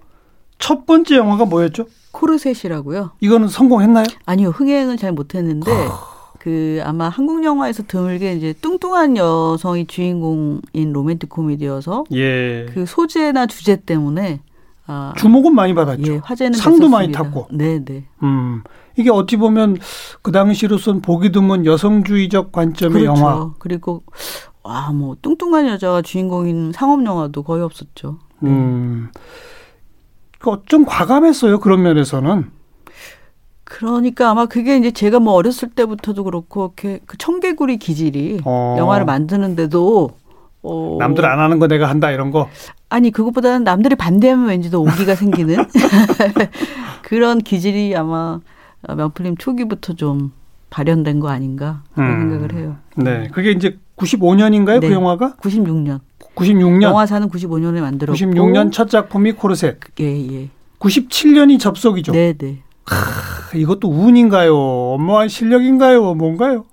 첫 0.57 0.85
번째 0.85 1.17
영화가 1.17 1.45
뭐였죠? 1.45 1.85
코르셋이라고요. 2.11 3.11
이거는 3.19 3.47
성공했나요? 3.47 4.05
아니요. 4.25 4.49
흥행은 4.49 4.97
잘 4.97 5.11
못했는데 5.11 5.71
그 6.39 6.79
아마 6.83 7.09
한국 7.09 7.43
영화에서 7.43 7.83
드물게 7.83 8.33
이제 8.33 8.53
뚱뚱한 8.61 9.17
여성이 9.17 9.85
주인공인 9.85 10.93
로맨틱 10.93 11.29
코미디여서 11.29 12.05
예. 12.13 12.65
그 12.73 12.85
소재나 12.85 13.47
주제 13.47 13.75
때문에 13.75 14.39
아, 14.87 15.13
주목은 15.17 15.53
많이 15.55 15.73
받았죠. 15.73 16.13
예, 16.13 16.17
화제는 16.23 16.53
상도 16.53 16.87
됐었습니다. 16.87 16.97
많이 16.97 17.11
탔고. 17.11 17.47
네, 17.51 17.83
네. 17.83 18.05
음. 18.23 18.63
이게 18.97 19.09
어찌 19.09 19.37
보면 19.37 19.77
그 20.21 20.31
당시로선 20.31 21.01
보기 21.01 21.31
드문 21.31 21.65
여성주의적 21.65 22.51
관점의 22.51 23.03
그렇죠. 23.03 23.21
영화. 23.21 23.53
그리고 23.59 24.03
와, 24.63 24.91
뭐 24.91 25.15
뚱뚱한 25.21 25.67
여자가 25.67 26.01
주인공인 26.01 26.71
상업 26.73 27.05
영화도 27.05 27.43
거의 27.43 27.63
없었죠. 27.63 28.17
네. 28.39 28.49
음. 28.49 29.09
좀 30.67 30.85
과감했어요. 30.85 31.59
그런 31.59 31.83
면에서는. 31.83 32.49
그러니까 33.63 34.29
아마 34.29 34.47
그게 34.47 34.75
이제 34.77 34.91
제가 34.91 35.19
뭐 35.19 35.33
어렸을 35.33 35.69
때부터도 35.69 36.25
그렇고 36.25 36.73
이렇게 36.77 36.99
그 37.05 37.17
청개구리 37.17 37.77
기질이 37.77 38.41
어. 38.43 38.75
영화를 38.77 39.05
만드는데도 39.05 40.09
어. 40.63 40.97
남들 40.99 41.25
안 41.25 41.39
하는 41.39 41.59
거 41.59 41.67
내가 41.67 41.89
한다 41.89 42.11
이런 42.11 42.31
거. 42.31 42.49
아니 42.89 43.11
그것보다는 43.11 43.63
남들이 43.63 43.95
반대하면 43.95 44.47
왠지 44.49 44.69
더 44.69 44.79
오기가 44.79 45.15
생기는 45.15 45.55
그런 47.03 47.39
기질이 47.39 47.95
아마 47.95 48.39
명필님 48.87 49.37
초기부터 49.37 49.93
좀 49.93 50.31
발현된 50.69 51.19
거 51.19 51.29
아닌가 51.29 51.83
그런 51.93 52.11
음. 52.11 52.19
생각을 52.29 52.53
해요. 52.53 52.77
네, 52.95 53.29
그게 53.31 53.51
이제 53.51 53.77
95년인가요? 53.97 54.79
그 54.79 54.85
네. 54.85 54.87
그 54.87 54.93
영화가? 54.93 55.35
96년. 55.37 55.99
96년. 56.35 56.83
영화사는 56.83 57.27
95년에 57.29 57.81
만들었고 57.81 58.17
96년 58.17 58.71
첫 58.71 58.89
작품이 58.89 59.33
코르셋. 59.33 59.79
예, 59.99 60.33
예. 60.33 60.49
97년이 60.79 61.59
접속이죠. 61.59 62.11
네, 62.13 62.33
네. 62.33 62.59
하, 62.85 63.57
이것도 63.57 63.89
운인가요? 63.89 64.55
엄마의 64.55 65.29
실력인가요? 65.29 66.13
뭔가요? 66.15 66.65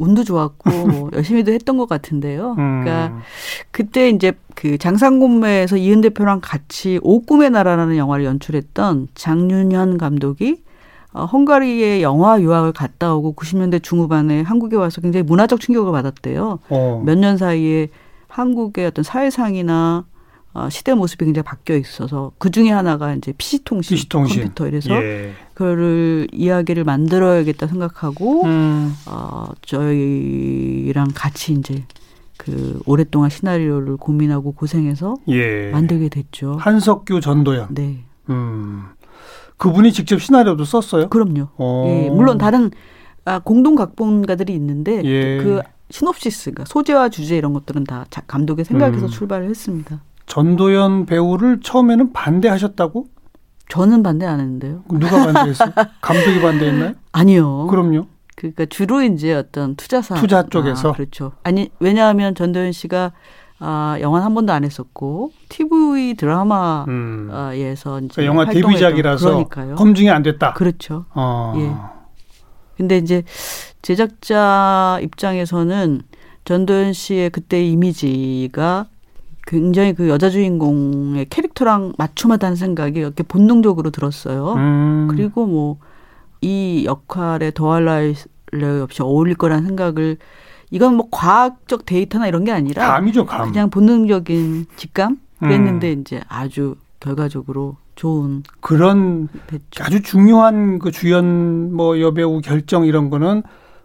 운도 0.00 0.24
좋았고 0.24 0.70
뭐 0.88 1.10
열심히도 1.12 1.52
했던 1.52 1.76
것 1.76 1.88
같은데요. 1.88 2.56
음. 2.58 2.82
그러니까 2.82 3.20
그때 3.70 4.08
이제 4.08 4.32
그 4.54 4.78
장상곰매에서 4.78 5.76
이은 5.76 6.00
대표랑 6.00 6.40
같이 6.42 6.98
오꿈의 7.02 7.50
나라라는 7.50 7.96
영화를 7.96 8.24
연출했던 8.24 9.08
장윤현 9.14 9.98
감독이 9.98 10.62
어, 11.12 11.24
헝가리에 11.24 12.02
영화 12.02 12.40
유학을 12.40 12.72
갔다 12.72 13.14
오고 13.14 13.34
90년대 13.34 13.82
중후반에 13.82 14.42
한국에 14.42 14.76
와서 14.76 15.00
굉장히 15.00 15.24
문화적 15.24 15.60
충격을 15.60 15.92
받았대요. 15.92 16.60
어. 16.68 17.02
몇년 17.04 17.36
사이에 17.36 17.88
한국의 18.28 18.86
어떤 18.86 19.02
사회상이나 19.02 20.04
어, 20.52 20.68
시대 20.68 20.94
모습이 20.94 21.24
굉장히 21.24 21.44
바뀌어 21.44 21.76
있어서 21.76 22.32
그 22.38 22.50
중에 22.50 22.70
하나가 22.70 23.14
이제 23.14 23.32
PC통신, 23.36 23.96
PC통신. 23.96 24.42
컴퓨터 24.42 24.66
이래서 24.66 24.90
예. 24.94 25.32
그거를 25.60 26.26
이야기를 26.32 26.84
만들어야겠다 26.84 27.66
생각하고 27.66 28.46
음. 28.46 28.94
어, 29.06 29.48
저희랑 29.60 31.08
같이 31.14 31.52
이제 31.52 31.84
그 32.38 32.80
오랫동안 32.86 33.28
시나리오를 33.28 33.98
고민하고 33.98 34.52
고생해서 34.52 35.16
예. 35.28 35.70
만들게 35.70 36.08
됐죠. 36.08 36.56
한석규 36.58 37.20
전도연. 37.20 37.68
네. 37.72 38.04
음. 38.30 38.84
그분이 39.58 39.92
직접 39.92 40.22
시나리오도 40.22 40.64
썼어요? 40.64 41.10
그럼요. 41.10 41.48
어. 41.58 41.84
예. 41.88 42.08
물론 42.08 42.38
다른 42.38 42.70
아, 43.26 43.38
공동 43.40 43.74
각본가들이 43.74 44.54
있는데 44.54 45.02
예. 45.04 45.42
그 45.42 45.60
시놉시스, 45.90 46.52
가 46.52 46.64
소재와 46.64 47.10
주제 47.10 47.36
이런 47.36 47.52
것들은 47.52 47.84
다 47.84 48.06
감독의 48.26 48.64
생각에서 48.64 49.06
음. 49.06 49.10
출발을 49.10 49.50
했습니다. 49.50 50.00
전도연 50.24 51.04
배우를 51.04 51.60
처음에는 51.60 52.14
반대하셨다고? 52.14 53.08
저는 53.70 54.02
반대 54.02 54.26
안 54.26 54.40
했는데요. 54.40 54.82
누가 54.90 55.32
반대했어요? 55.32 55.70
감독이 56.02 56.40
반대했나요? 56.40 56.94
아니요. 57.12 57.66
그럼요. 57.68 58.06
그러니까 58.36 58.66
주로 58.66 59.02
이제 59.02 59.34
어떤 59.34 59.76
투자사 59.76 60.16
투자 60.16 60.42
쪽에서 60.42 60.90
아, 60.90 60.92
그렇죠. 60.92 61.32
아니 61.42 61.70
왜냐하면 61.78 62.34
전도연 62.34 62.72
씨가 62.72 63.12
아, 63.60 63.98
영화 64.00 64.24
한 64.24 64.34
번도 64.34 64.52
안 64.52 64.64
했었고 64.64 65.32
TV 65.50 66.14
드라마에서 66.14 66.86
음. 66.88 67.28
이제 67.58 68.14
그러니까 68.14 68.24
영화 68.24 68.46
데뷔작이라서 68.46 69.26
그러니까요. 69.28 69.74
검증이 69.76 70.10
안 70.10 70.22
됐다. 70.22 70.54
그렇죠. 70.54 71.04
어. 71.14 71.52
예. 71.56 71.70
근데 72.76 72.96
이제 72.96 73.22
제작자 73.82 74.98
입장에서는 75.02 76.00
전도연 76.46 76.94
씨의 76.94 77.28
그때 77.30 77.62
이미지가 77.62 78.86
굉장히 79.50 79.92
그 79.92 80.08
여자 80.08 80.30
주인공의 80.30 81.26
캐릭터랑 81.28 81.92
맞춤하다는 81.98 82.56
생각이 82.56 83.00
이렇게 83.00 83.22
본능적으로 83.22 83.90
들었어요. 83.90 84.54
음. 84.54 85.08
그리고 85.10 85.46
뭐 85.46 85.90
이 86.40 86.84
역할에 86.86 87.50
더할 87.50 87.84
나위 87.84 88.14
없이 88.80 89.02
어울릴 89.02 89.36
거라는 89.36 89.66
생각을 89.66 90.16
이건 90.70 90.96
뭐 90.96 91.08
과학적 91.10 91.84
데이터나 91.84 92.26
이런 92.28 92.44
게 92.44 92.52
아니라 92.52 92.86
감이죠, 92.86 93.26
감. 93.26 93.50
그냥 93.50 93.70
본능적인 93.70 94.66
직감 94.76 95.18
그랬는데 95.40 95.94
음. 95.94 96.00
이제 96.00 96.22
아주 96.28 96.76
결과적으로 97.00 97.76
좋은 97.96 98.42
그런 98.60 99.28
됐죠. 99.46 99.84
아주 99.84 100.02
중요한 100.02 100.78
그 100.78 100.90
주연 100.90 101.74
뭐 101.74 102.00
여배우 102.00 102.40
결정 102.40 102.84
이런 102.86 103.10
거는 103.10 103.42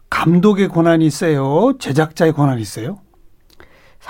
감독의 0.09 0.69
권한이 0.69 1.09
세요? 1.09 1.73
제작자의 1.79 2.33
권한이 2.33 2.63
세요? 2.63 2.99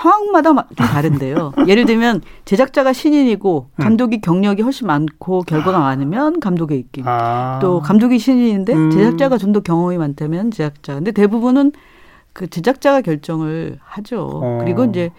상황마다 0.00 0.52
좀 0.52 0.64
다른데요. 0.76 1.52
예를 1.66 1.86
들면 1.86 2.20
제작자가 2.44 2.92
신인이고 2.92 3.70
음. 3.74 3.82
감독이 3.82 4.20
경력이 4.20 4.60
훨씬 4.62 4.86
많고 4.86 5.40
결과가 5.42 5.78
많으면 5.78 6.38
감독의 6.40 6.78
입김. 6.78 7.04
아. 7.08 7.58
또 7.62 7.80
감독이 7.80 8.18
신인인데 8.18 8.74
음. 8.74 8.90
제작자가 8.90 9.38
좀 9.38 9.46
더 9.52 9.60
경험이 9.60 9.96
많다면 9.96 10.50
제작자. 10.50 10.94
근데 10.96 11.12
대부분은 11.12 11.72
그 12.34 12.48
제작자가 12.48 13.00
결정을 13.00 13.78
하죠. 13.82 14.28
어. 14.42 14.58
그리고 14.60 14.84
이제 14.84 15.10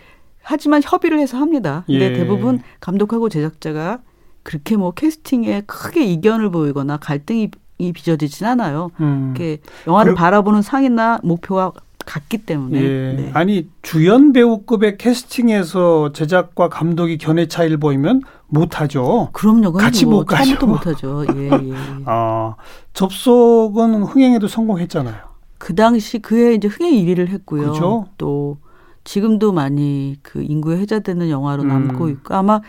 하지만 0.43 0.81
협의를 0.83 1.17
해서 1.19 1.37
합니다. 1.37 1.83
근데 1.87 2.11
예. 2.11 2.13
대부분 2.13 2.59
감독하고 2.79 3.29
제작자가 3.29 3.99
그렇게 4.43 4.75
뭐 4.77 4.91
캐스팅에 4.91 5.61
크게 5.65 6.03
이견을 6.05 6.51
보이거나 6.51 6.97
갈등이 6.97 7.49
이 7.79 7.93
빚어지진 7.93 8.45
않아요. 8.45 8.91
음. 8.99 9.33
이렇게 9.35 9.59
영화를 9.87 10.11
그리고- 10.11 10.19
바라보는 10.19 10.61
상이나 10.61 11.19
목표가 11.23 11.71
같기 12.07 12.39
때문에. 12.39 12.81
예. 12.81 13.13
네. 13.17 13.31
아니 13.33 13.69
주연 13.83 14.33
배우급의 14.33 14.97
캐스팅에서 14.97 16.13
제작과 16.13 16.69
감독이 16.69 17.17
견해 17.19 17.47
차이를 17.47 17.77
보이면 17.77 18.21
못하죠. 18.47 19.29
그럼요. 19.33 19.73
같이 19.73 20.05
뭐 20.05 20.19
못 20.19 20.25
가죠. 20.25 20.57
처음부터 20.57 20.67
못하죠. 20.67 21.25
예, 21.35 21.49
예. 21.51 21.73
아 22.05 22.55
접속은 22.93 24.03
흥행에도 24.03 24.47
성공했잖아요. 24.47 25.15
그 25.59 25.75
당시 25.75 26.19
그해 26.19 26.53
이제 26.55 26.67
흥행 26.67 26.93
1위를 26.93 27.27
했고요. 27.27 27.71
그죠? 27.73 28.05
또 28.17 28.57
지금도 29.03 29.51
많이 29.53 30.17
그 30.21 30.41
인구에 30.43 30.77
회자되는 30.77 31.29
영화로 31.29 31.63
음. 31.63 31.67
남고 31.67 32.09
있고 32.09 32.33
아마 32.35 32.61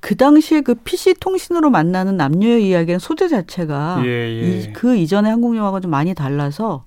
그 0.00 0.16
당시에 0.16 0.60
그 0.60 0.74
PC 0.74 1.14
통신으로 1.20 1.70
만나는 1.70 2.16
남녀의 2.16 2.66
이야기는 2.68 2.98
소재 2.98 3.28
자체가 3.28 4.02
예, 4.04 4.08
예. 4.08 4.58
이, 4.60 4.72
그 4.72 4.96
이전의 4.96 5.30
한국 5.30 5.56
영화가 5.56 5.80
좀 5.80 5.90
많이 5.90 6.14
달라서 6.14 6.84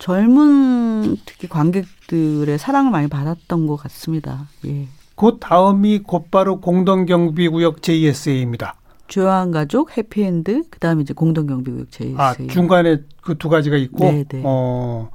젊은 0.00 1.16
특히 1.24 1.46
관객들의 1.48 2.58
사랑을 2.58 2.90
많이 2.90 3.06
받았던 3.06 3.66
것 3.66 3.76
같습니다. 3.76 4.48
예. 4.66 4.88
그 5.14 5.36
다음이 5.38 6.00
곧바로 6.00 6.60
공동경비구역 6.60 7.82
JSA입니다. 7.82 8.74
조용한 9.06 9.50
가족, 9.50 9.96
해피엔드, 9.96 10.70
그다음에 10.70 11.02
이제 11.02 11.12
공동경비구역 11.14 11.90
JSA. 11.90 12.14
아 12.16 12.34
중간에 12.48 12.98
그 13.20 13.34
두 13.36 13.48
가지가 13.48 13.76
있고, 13.76 14.10
네, 14.10 14.24
네. 14.24 14.42
어, 14.44 15.10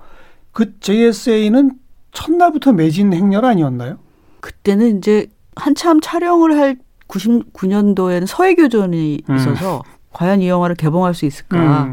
그 0.52 0.80
JSA는 0.80 1.72
첫날부터 2.12 2.72
매진 2.74 3.12
행렬 3.14 3.44
아니었나요? 3.44 3.98
그때는 4.40 5.00
이제 5.00 5.28
한참 5.56 6.00
촬영을 6.02 6.58
할 6.58 6.78
99년도에는 7.08 8.28
서해교전이 8.28 9.22
음. 9.30 9.36
있어서 9.36 9.82
과연 10.12 10.42
이 10.42 10.48
영화를 10.48 10.76
개봉할 10.76 11.14
수 11.14 11.26
있을까 11.26 11.86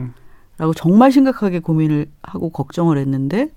라고 0.62 0.70
음. 0.70 0.74
정말 0.76 1.10
심각하게 1.10 1.58
고민을 1.58 2.06
하고 2.22 2.50
걱정을 2.50 2.96
했는데 2.98 3.48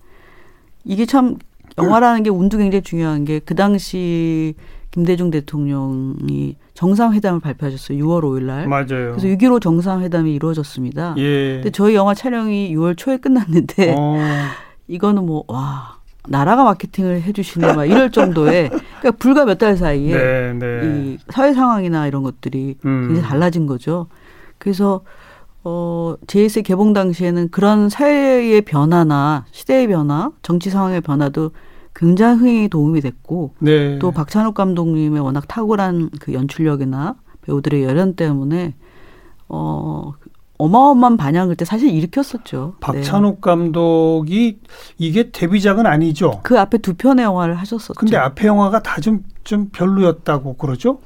이게 0.84 1.06
참 1.06 1.36
영화라는 1.78 2.24
게 2.24 2.32
운도 2.32 2.58
굉장히 2.58 2.82
중요한 2.82 3.26
게 3.26 3.40
그 3.46 3.54
당시 3.54 4.56
김대중 4.90 5.30
대통령이 5.30 6.56
정상회담을 6.74 7.42
발표하셨어요. 7.42 7.98
6월 8.04 8.24
5일 8.24 8.44
날. 8.44 8.68
맞아요. 8.68 9.12
그래서 9.16 9.28
6.15 9.28 9.62
정상회담이 9.62 10.34
이루어졌습니다. 10.34 11.14
예. 11.18 11.56
근데 11.56 11.70
저희 11.70 11.94
영화 11.96 12.14
촬영이 12.14 12.74
6월 12.76 12.98
초에 12.98 13.18
끝났는데 13.18 13.94
어, 13.98 14.16
이거는 14.88 15.26
뭐 15.26 15.44
와 15.48 15.98
나라가 16.28 16.64
마케팅을 16.64 17.22
해주시네 17.22 17.74
막 17.74 17.86
이럴 17.86 18.10
정도의 18.10 18.70
그러니까 19.02 19.12
불과 19.20 19.46
몇 19.46 19.60
달 19.60 19.78
사이에 19.78 20.18
네, 20.18 20.54
네. 20.54 20.82
이 20.84 21.18
사회 21.30 21.54
상황이나 21.54 22.08
이런 22.08 22.24
것들이 22.24 22.78
음. 22.84 23.08
굉장히 23.10 23.22
달라진 23.30 23.68
거죠. 23.68 24.08
그래서 24.58 25.02
어 25.66 26.16
JS 26.28 26.62
개봉 26.62 26.94
당시에는 26.94 27.50
그런 27.50 27.90
사회의 27.90 28.62
변화나 28.62 29.46
시대의 29.52 29.88
변화, 29.88 30.32
정치 30.44 30.70
상황의 30.70 31.02
변화도 31.02 31.52
굉장히 31.96 32.70
도움이 32.70 33.02
됐고 33.02 33.56
네. 33.60 33.98
또 33.98 34.12
박찬욱 34.12 34.54
감독님의 34.54 35.22
워낙 35.22 35.48
탁월한 35.48 36.12
그 36.20 36.34
연출력이나 36.34 37.16
배우들의 37.42 37.84
열연 37.84 38.16
때문에 38.16 38.76
어 39.48 40.14
어마어마한 40.58 41.18
반향을 41.18 41.50
그때 41.50 41.66
사실 41.66 41.90
일으켰었죠. 41.90 42.76
네. 42.76 42.80
박찬욱 42.80 43.42
감독이 43.42 44.60
이게 44.98 45.30
데뷔작은 45.32 45.86
아니죠. 45.86 46.40
그 46.44 46.60
앞에 46.60 46.78
두 46.78 46.94
편의 46.94 47.26
영화를 47.26 47.56
하셨었죠. 47.56 47.94
근데 47.96 48.16
앞에 48.18 48.48
영화가 48.48 48.82
다좀좀 48.82 49.70
별로였다고 49.74 50.56
그러죠? 50.56 51.00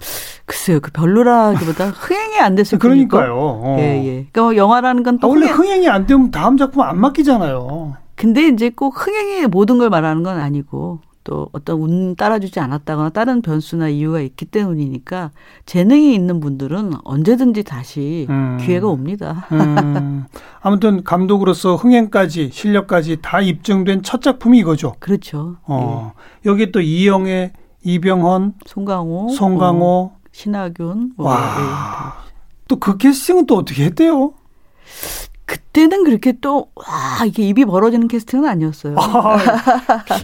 글쎄요, 0.45 0.79
그 0.79 0.91
별로라기보다 0.91 1.89
흥행이 1.97 2.39
안 2.39 2.55
됐을. 2.55 2.77
그러니까요. 2.79 3.35
어. 3.37 3.77
예, 3.79 4.03
예. 4.05 4.11
그러니까 4.31 4.41
뭐 4.41 4.55
영화라는 4.55 5.03
건 5.03 5.15
아, 5.15 5.17
또 5.21 5.29
원래 5.29 5.47
흥행, 5.47 5.77
흥행 5.79 5.83
이 5.83 5.87
안 5.89 6.05
되면 6.05 6.29
다음 6.31 6.55
작품 6.57 6.81
안 6.83 6.99
맡기잖아요. 6.99 7.95
근데 8.15 8.47
이제 8.49 8.69
꼭 8.69 8.89
흥행이 9.07 9.47
모든 9.47 9.77
걸 9.79 9.89
말하는 9.89 10.23
건 10.23 10.39
아니고 10.39 10.99
또 11.23 11.49
어떤 11.51 11.81
운 11.81 12.15
따라주지 12.15 12.59
않았다거나 12.59 13.09
다른 13.09 13.41
변수나 13.41 13.89
이유가 13.89 14.21
있기 14.21 14.45
때문이니까 14.45 15.31
재능이 15.65 16.13
있는 16.13 16.39
분들은 16.39 16.93
언제든지 17.03 17.63
다시 17.63 18.25
음. 18.29 18.57
기회가 18.61 18.87
옵니다. 18.87 19.47
음, 19.51 20.25
아무튼 20.61 21.03
감독으로서 21.03 21.75
흥행까지 21.75 22.49
실력까지 22.51 23.17
다 23.21 23.41
입증된 23.41 24.03
첫 24.03 24.21
작품이 24.21 24.59
이거죠. 24.59 24.95
그렇죠. 24.99 25.57
예. 25.61 25.63
어. 25.67 26.13
여기 26.45 26.71
또 26.71 26.81
이영애, 26.81 27.53
이병헌, 27.83 28.53
송강호, 28.65 29.29
송강호. 29.29 29.85
어, 29.85 30.19
신하균. 30.31 31.13
뭐, 31.17 31.27
와. 31.27 32.15
예. 32.25 32.29
또그 32.67 32.97
캐스팅은 32.97 33.45
또 33.45 33.57
어떻게 33.57 33.83
했대요? 33.85 34.33
그때는 35.49 36.03
그렇게 36.03 36.33
또 36.39 36.69
와 36.75 37.25
이게 37.25 37.43
입이 37.49 37.65
벌어지는 37.65 38.07
캐스팅은 38.07 38.47
아니었어요. 38.47 38.95
아, 38.97 39.37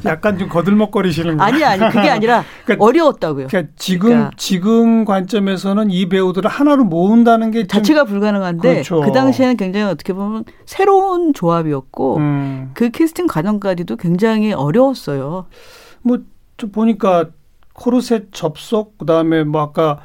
약간 0.06 0.38
좀 0.38 0.48
거들먹거리시는 0.50 1.38
거예요. 1.38 1.42
아니 1.54 1.64
아니 1.64 1.92
그게 1.92 2.10
아니라 2.10 2.44
그러니까- 2.66 2.86
어려웠다고요. 2.86 3.48
그러니까 3.48 3.74
지금 3.76 4.10
그러니까. 4.10 4.32
지금 4.38 5.06
관점에서는 5.06 5.90
이 5.90 6.08
배우들을 6.08 6.50
하나로 6.50 6.86
모은다는 6.86 7.52
게 7.52 7.62
좀, 7.62 7.68
자체가 7.68 8.04
불가능한데 8.06 8.70
그렇죠. 8.74 9.02
그 9.02 9.12
당시에는 9.12 9.58
굉장히 9.58 9.88
어떻게 9.92 10.14
보면 10.14 10.44
새로운 10.66 11.34
조합이었고 11.34 12.18
음, 12.18 12.72
그 12.74 12.92
캐스팅 12.92 13.28
과정까지도 13.28 13.96
굉장히 13.98 14.54
어려웠어요. 14.54 15.48
뭐좀 16.04 16.72
보니까 16.72 17.30
코르셋 17.74 18.28
접속 18.32 18.98
그 18.98 19.06
다음에 19.06 19.44
뭐 19.44 19.62
아까 19.62 20.00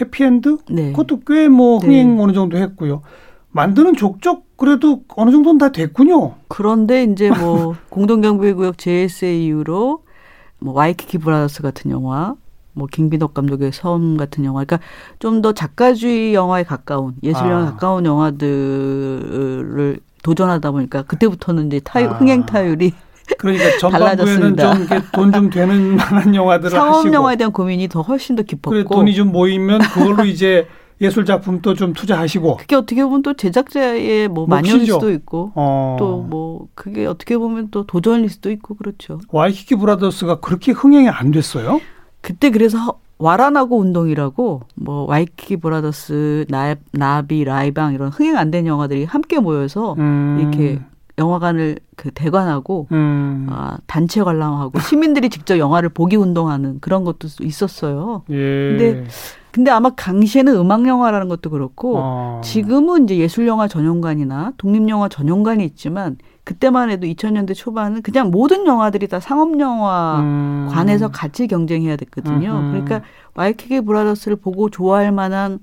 해피엔드 0.00 0.56
네. 0.70 0.90
그것도 0.90 1.20
꽤뭐 1.20 1.80
네. 1.80 1.86
흥행 1.86 2.18
어느 2.20 2.32
정도 2.32 2.56
했고요. 2.56 3.02
만드는 3.50 3.94
족족 3.94 4.53
그래도 4.64 5.02
어느 5.16 5.30
정도는 5.30 5.58
다 5.58 5.70
됐군요. 5.72 6.36
그런데 6.48 7.04
이제 7.04 7.30
뭐 7.30 7.76
공동경비구역 7.90 8.78
JSA 8.78 9.44
이후로 9.46 10.02
뭐 10.60 10.74
와이키키 10.74 11.18
브라더스 11.18 11.60
같은 11.62 11.90
영화, 11.90 12.34
뭐 12.72 12.88
김기덕 12.90 13.34
감독의 13.34 13.72
섬 13.72 14.16
같은 14.16 14.44
영화, 14.46 14.64
그러니까 14.64 14.86
좀 15.18 15.42
더 15.42 15.52
작가주의 15.52 16.32
영화에 16.34 16.62
가까운 16.62 17.14
예술 17.22 17.42
영화에 17.46 17.62
아. 17.62 17.70
가까운 17.72 18.06
영화들을 18.06 19.98
도전하다 20.22 20.70
보니까 20.70 21.02
그때부터는 21.02 21.66
이제 21.66 21.80
타율, 21.80 22.08
아. 22.08 22.12
흥행 22.14 22.46
타율이 22.46 22.92
그러니까 23.38 23.64
전반부에는 23.78 24.56
달라졌습니다. 24.56 25.10
좀돈좀 25.12 25.50
되는 25.50 25.96
만한 25.96 26.34
영화들을 26.34 26.70
상업 26.70 26.96
하시고 26.96 27.14
영화에 27.14 27.36
대한 27.36 27.52
고민이 27.52 27.88
더 27.88 28.00
훨씬 28.00 28.34
더 28.34 28.42
그래 28.42 28.56
깊었고 28.56 28.94
돈이 28.94 29.14
좀 29.14 29.30
모이면 29.30 29.80
그걸로 29.92 30.24
이제 30.24 30.66
예술 31.04 31.24
작품 31.24 31.60
또좀 31.60 31.92
투자하시고 31.92 32.56
그게 32.56 32.76
어떻게 32.76 33.04
보면 33.04 33.22
또 33.22 33.34
제작자의 33.34 34.28
뭐 34.28 34.46
몫이죠. 34.46 34.48
만연일 34.72 34.86
수도 34.86 35.10
있고 35.10 35.52
어. 35.54 35.96
또뭐 35.98 36.68
그게 36.74 37.06
어떻게 37.06 37.36
보면 37.38 37.68
또 37.70 37.86
도전일 37.86 38.28
수도 38.30 38.50
있고 38.50 38.74
그렇죠. 38.74 39.20
와이키키 39.30 39.76
브라더스가 39.76 40.40
그렇게 40.40 40.72
흥행이 40.72 41.08
안 41.08 41.30
됐어요? 41.30 41.80
그때 42.20 42.50
그래서 42.50 42.98
와라나고 43.18 43.78
운동이라고 43.78 44.62
뭐 44.74 45.06
와이키키 45.08 45.58
브라더스, 45.58 46.46
나, 46.48 46.74
나비, 46.92 47.44
라이방 47.44 47.94
이런 47.94 48.08
흥행 48.08 48.36
안 48.36 48.50
된 48.50 48.66
영화들이 48.66 49.04
함께 49.04 49.38
모여서 49.38 49.94
음. 49.98 50.38
이렇게 50.40 50.80
영화관을 51.16 51.76
그 51.96 52.10
대관하고 52.10 52.88
음. 52.90 53.46
아, 53.50 53.78
단체 53.86 54.22
관람하고 54.22 54.80
시민들이 54.80 55.30
직접 55.30 55.58
영화를 55.58 55.90
보기 55.90 56.16
운동하는 56.16 56.80
그런 56.80 57.04
것도 57.04 57.28
있었어요. 57.40 58.24
예. 58.30 58.34
근데 58.34 59.04
근데 59.54 59.70
아마 59.70 59.90
당시에는 59.90 60.56
음악 60.56 60.84
영화라는 60.84 61.28
것도 61.28 61.48
그렇고 61.50 61.98
어. 61.98 62.40
지금은 62.42 63.04
이제 63.04 63.18
예술 63.18 63.46
영화 63.46 63.68
전용관이나 63.68 64.54
독립 64.58 64.88
영화 64.88 65.08
전용관이 65.08 65.64
있지만 65.64 66.16
그때만 66.42 66.90
해도 66.90 67.06
2000년대 67.06 67.54
초반은 67.54 68.02
그냥 68.02 68.32
모든 68.32 68.66
영화들이 68.66 69.06
다 69.06 69.20
상업 69.20 69.60
영화 69.60 70.18
음. 70.18 70.66
관에서 70.72 71.06
같이 71.12 71.46
경쟁해야 71.46 71.94
됐거든요. 71.94 72.50
음흠. 72.50 72.70
그러니까 72.72 73.02
와이키키 73.36 73.82
브라더스를 73.82 74.38
보고 74.38 74.70
좋아할 74.70 75.12
만한 75.12 75.60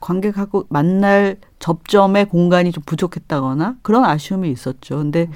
관객하고 0.00 0.66
만날 0.68 1.38
접점의 1.60 2.26
공간이 2.26 2.72
좀 2.72 2.82
부족했다거나 2.84 3.76
그런 3.80 4.04
아쉬움이 4.04 4.50
있었죠. 4.50 4.98
근데 4.98 5.30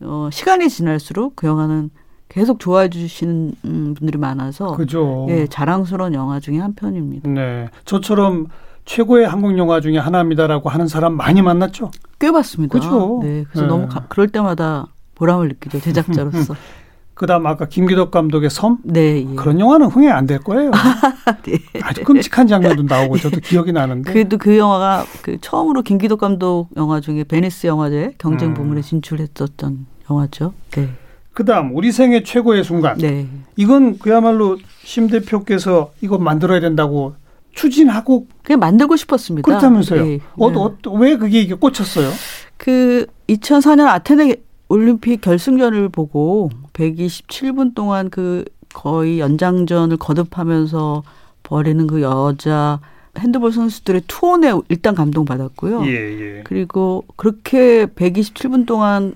어, 0.00 0.28
시간이 0.30 0.68
지날수록 0.68 1.34
그 1.34 1.48
영화는 1.48 1.90
계속 2.32 2.58
좋아해 2.58 2.88
주시는 2.88 3.52
음, 3.66 3.94
분들이 3.96 4.16
많아서 4.18 4.72
그죠. 4.76 5.26
예, 5.28 5.46
자랑스러운 5.46 6.14
영화 6.14 6.40
중에 6.40 6.58
한 6.58 6.74
편입니다. 6.74 7.28
네. 7.28 7.68
저처럼 7.84 8.46
최고의 8.86 9.28
한국 9.28 9.56
영화 9.58 9.80
중에 9.80 9.98
하나입니다라고 9.98 10.70
하는 10.70 10.86
사람 10.88 11.14
많이 11.14 11.42
만났죠. 11.42 11.90
꽤 12.18 12.32
봤습니다. 12.32 12.72
그죠. 12.78 13.20
네, 13.22 13.44
그래서 13.50 13.62
네. 13.62 13.66
너무 13.68 13.86
가- 13.86 14.06
그럴 14.08 14.28
때마다 14.28 14.86
보람을 15.14 15.48
느끼죠 15.48 15.78
제작자로서. 15.80 16.54
그다음 17.14 17.46
아까 17.46 17.66
김기덕 17.68 18.10
감독의 18.10 18.48
섬 18.48 18.78
네. 18.82 19.26
예. 19.30 19.34
그런 19.36 19.60
영화는 19.60 19.88
흥행 19.88 20.12
안 20.12 20.26
될 20.26 20.38
거예요. 20.38 20.70
네. 21.44 21.58
아주 21.82 22.02
끔찍한 22.02 22.46
장면도 22.46 22.84
나오고 22.84 23.18
저도 23.18 23.38
기억이 23.40 23.72
나는데. 23.72 24.10
그래도 24.10 24.38
그 24.38 24.56
영화가 24.56 25.04
그 25.20 25.36
처음으로 25.40 25.82
김기덕 25.82 26.18
감독 26.18 26.68
영화 26.76 27.00
중에 27.00 27.24
베니스 27.24 27.66
영화제 27.66 28.14
경쟁 28.16 28.48
음. 28.50 28.54
부문에 28.54 28.80
진출했었던 28.80 29.86
영화죠. 30.10 30.54
네. 30.70 30.88
그다음 31.32 31.74
우리 31.74 31.92
생애 31.92 32.22
최고의 32.22 32.64
순간. 32.64 32.98
네. 32.98 33.26
이건 33.56 33.98
그야말로 33.98 34.58
심 34.82 35.08
대표께서 35.08 35.92
이거 36.00 36.18
만들어야 36.18 36.60
된다고 36.60 37.14
추진하고 37.52 38.26
그냥 38.42 38.60
만들고 38.60 38.96
싶었습니다. 38.96 39.46
그렇다면서요. 39.46 40.06
예. 40.06 40.20
어, 40.36 40.50
네. 40.50 40.56
어, 40.56 40.76
왜 40.98 41.16
그게 41.16 41.40
이게 41.40 41.54
꽂혔어요? 41.54 42.10
그 42.56 43.06
2004년 43.28 43.86
아테네 43.86 44.36
올림픽 44.68 45.20
결승전을 45.20 45.88
보고 45.90 46.50
127분 46.72 47.74
동안 47.74 48.08
그 48.08 48.44
거의 48.72 49.20
연장전을 49.20 49.98
거듭하면서 49.98 51.02
벌이는 51.42 51.86
그 51.86 52.00
여자 52.00 52.80
핸드볼 53.18 53.52
선수들의 53.52 54.04
투혼에 54.06 54.52
일단 54.70 54.94
감동받았고요. 54.94 55.84
예, 55.86 55.90
예. 55.90 56.42
그리고 56.44 57.04
그렇게 57.16 57.84
127분 57.86 58.64
동안 58.64 59.14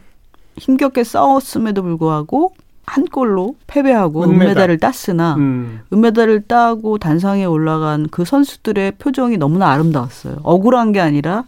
힘겹게 0.57 1.05
싸웠음에도 1.05 1.83
불구하고 1.83 2.53
한 2.87 3.05
골로 3.05 3.57
패배하고 3.66 4.25
은메달. 4.25 4.47
은메달 4.47 4.71
을 4.71 4.79
땄으나 4.79 5.35
음. 5.35 5.81
은메달을 5.92 6.42
따고 6.42 6.99
단상에 6.99 7.45
올라간 7.45 8.09
그 8.11 8.25
선수들의 8.25 8.92
표정이 8.92 9.37
너무나 9.38 9.71
아름다웠어요. 9.73 10.37
억울한 10.42 10.92
게 10.92 11.01
아니라 11.01 11.45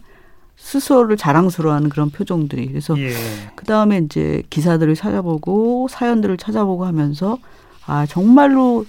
스스로를 0.57 1.15
자랑스러워하는 1.15 1.89
그런 1.89 2.09
표정들이. 2.09 2.67
그래서 2.67 2.99
예. 2.99 3.11
그 3.55 3.65
다음에 3.65 3.99
이제 3.99 4.43
기사들을 4.49 4.93
찾아보고 4.95 5.87
사연들을 5.89 6.35
찾아보고 6.35 6.85
하면서 6.85 7.37
아 7.85 8.05
정말로 8.05 8.85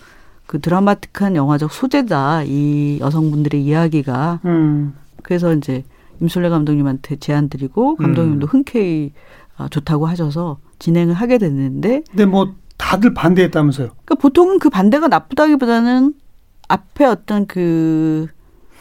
그 0.47 0.61
드라마틱한 0.61 1.37
영화적 1.37 1.73
소재다 1.73 2.43
이 2.45 2.99
여성분들의 3.01 3.63
이야기가 3.63 4.41
음. 4.45 4.95
그래서 5.23 5.55
이제 5.55 5.85
임솔레 6.21 6.49
감독님한테 6.49 7.17
제안 7.17 7.49
드리고 7.49 7.97
감독님도 7.97 8.49
흔쾌히 8.49 9.13
아, 9.15 9.40
좋다고 9.69 10.07
하셔서 10.07 10.59
진행을 10.79 11.15
하게 11.15 11.39
됐는데 11.39 12.03
근데 12.11 12.27
뭐 12.27 12.55
다들 12.77 13.15
반대했다면서요. 13.15 13.89
그러니까 13.89 14.15
보통은 14.17 14.59
그 14.59 14.71
반대가 14.71 15.09
나쁘다기보다는 15.09 16.15
앞에 16.69 17.05
어떤 17.05 17.47
그 17.47 18.27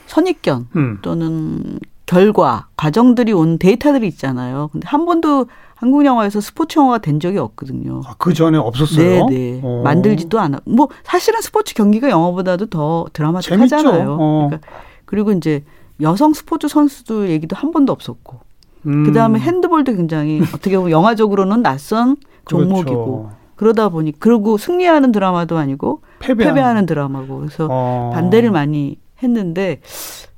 선입견 0.08 0.68
음. 0.76 1.00
또는 1.02 1.80
결과 2.06 2.68
과정들이 2.76 3.34
온 3.34 3.60
데이터들이 3.60 4.08
있잖아요. 4.08 4.70
근데 4.72 4.88
한 4.88 5.06
번도 5.06 5.48
한국 5.76 6.06
영화에서 6.06 6.42
스포츠 6.42 6.80
영화가 6.80 6.98
된 6.98 7.20
적이 7.20 7.38
없거든요. 7.38 8.02
아, 8.06 8.16
그 8.18 8.34
전에 8.34 8.58
없었어요. 8.58 9.28
네, 9.28 9.36
네. 9.36 9.62
어. 9.64 9.82
만들지도 9.84 10.40
않아. 10.40 10.60
뭐 10.66 10.90
사실은 11.04 11.40
스포츠 11.42 11.74
경기가 11.74 12.10
영화보다도 12.10 12.66
더 12.66 13.06
드라마틱하잖아요. 13.14 14.18
어. 14.20 14.48
그러니까 14.50 14.68
그리고 15.06 15.32
이제 15.32 15.64
여성 16.02 16.34
스포츠 16.34 16.68
선수도 16.68 17.30
얘기도 17.30 17.56
한 17.56 17.72
번도 17.72 17.94
없었고. 17.94 18.40
음. 18.86 19.04
그다음에 19.06 19.40
핸드볼도 19.40 19.96
굉장히 19.96 20.42
어떻게 20.54 20.78
보면 20.78 20.92
영화적으로는 20.92 21.62
낯선 21.62 22.18
종목이고. 22.46 23.24
그렇죠. 23.24 23.40
그러다 23.56 23.90
보니 23.90 24.14
그리고 24.20 24.58
승리하는 24.58 25.12
드라마도 25.12 25.58
아니고 25.58 26.02
패배하는, 26.20 26.56
패배하는 26.56 26.86
드라마고 26.86 27.40
그래서 27.40 27.68
어. 27.70 28.12
반대를 28.14 28.52
많이 28.52 28.98
했는데 29.22 29.82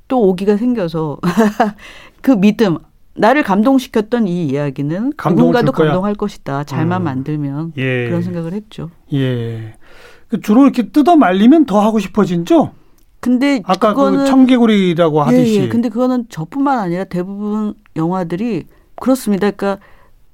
또 0.08 0.20
오기가 0.22 0.56
생겨서 0.56 1.18
그 2.20 2.32
믿음 2.32 2.78
나를 3.14 3.42
감동시켰던 3.42 4.26
이 4.26 4.46
이야기는 4.46 5.12
누군가도. 5.30 5.72
감동할 5.72 6.14
것이다. 6.14 6.64
잘만 6.64 7.02
음. 7.02 7.04
만들면 7.04 7.72
예. 7.76 8.06
그런 8.06 8.22
생각을 8.22 8.54
했죠. 8.54 8.90
예. 9.12 9.74
그 10.28 10.40
주로 10.40 10.62
이렇게 10.62 10.88
뜯어 10.88 11.16
말리면 11.16 11.66
더 11.66 11.80
하고 11.80 11.98
싶어진죠. 11.98 12.72
근데 13.22 13.62
아까 13.66 13.94
그거는 13.94 14.18
그 14.18 14.26
청개구리라고 14.26 15.22
하듯이. 15.22 15.60
예, 15.60 15.62
예. 15.62 15.68
근데 15.68 15.88
그거는 15.88 16.26
저뿐만 16.28 16.80
아니라 16.80 17.04
대부분 17.04 17.74
영화들이 17.94 18.66
그렇습니다. 18.96 19.48
그러니까 19.52 19.80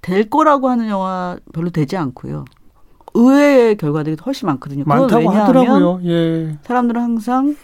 될 0.01 0.31
거라고 0.31 0.71
하는 0.71 0.89
영화 0.89 1.37
별로 1.53 1.69
되지 1.69 1.99
않고요. 1.99 2.47
의외의 3.13 3.77
결과들이 3.77 4.17
훨씬 4.25 4.47
많거든요. 4.47 4.85
많다고 4.87 5.29
하더라고요. 5.29 6.01
예. 6.05 6.57
사람들은 6.63 7.03
항상 7.03 7.57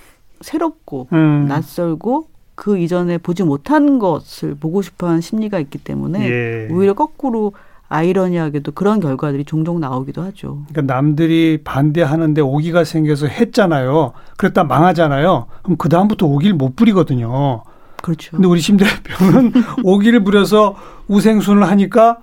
새롭고 0.43 1.09
음. 1.15 1.47
낯설고 1.49 2.27
그 2.55 2.77
이전에 2.77 3.17
보지 3.17 3.45
못한 3.45 3.99
것을 3.99 4.55
보고 4.55 4.83
싶어하는 4.83 5.23
심리가 5.23 5.59
있기 5.59 5.79
때문에 5.79 6.29
예. 6.29 6.69
오히려 6.71 6.93
거꾸로 6.93 7.55
아이러니하게도 7.95 8.73
그런 8.73 8.99
결과들이 9.01 9.45
종종 9.45 9.79
나오기도 9.81 10.23
하죠. 10.23 10.65
그러니까 10.69 10.95
남들이 10.95 11.61
반대하는데 11.63 12.41
오기가 12.41 12.83
생겨서 12.85 13.27
했잖아요. 13.29 14.13
그랬다 14.37 14.65
망하잖아요. 14.65 15.47
그럼 15.63 15.77
그 15.77 15.89
다음부터 15.89 16.27
오기를 16.27 16.57
못 16.57 16.75
부리거든요. 16.75 17.63
그렇죠. 18.03 18.33
근데 18.33 18.49
우리 18.49 18.61
심 18.61 18.77
대표는 18.77 19.53
오기를 19.85 20.25
부려서 20.25 20.75
우생순을 21.09 21.63
하니까 21.69 22.19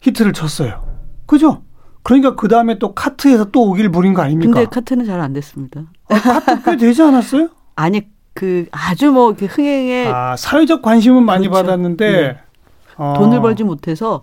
히트를 0.00 0.32
쳤어요. 0.32 0.84
그죠? 1.26 1.62
그러니까 2.04 2.36
그 2.36 2.48
다음에 2.48 2.78
또 2.78 2.94
카트에서 2.94 3.46
또 3.46 3.68
오기를 3.70 3.90
부린 3.90 4.14
거 4.14 4.22
아닙니까? 4.22 4.52
근데 4.54 4.66
카트는 4.70 5.04
잘 5.04 5.20
안 5.20 5.32
됐습니다. 5.32 5.82
아, 6.08 6.14
카트 6.18 6.62
꽤 6.62 6.76
되지 6.76 7.02
않았어요? 7.02 7.48
아니 7.76 8.02
그 8.34 8.66
아주 8.70 9.10
뭐 9.10 9.32
흥행에 9.32 10.06
아, 10.06 10.36
사회적 10.36 10.80
관심은 10.80 11.24
많이 11.24 11.48
그렇죠. 11.48 11.66
받았는데 11.66 12.10
네. 12.10 12.38
어. 12.96 13.14
돈을 13.16 13.40
벌지 13.40 13.64
못해서 13.64 14.22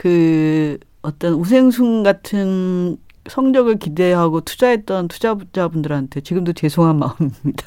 그 0.00 0.78
어떤 1.02 1.34
우생순 1.34 2.02
같은 2.02 2.96
성적을 3.28 3.76
기대하고 3.76 4.40
투자했던 4.40 5.08
투자자분들한테 5.08 6.22
지금도 6.22 6.54
죄송한 6.54 6.98
마음입니다. 6.98 7.66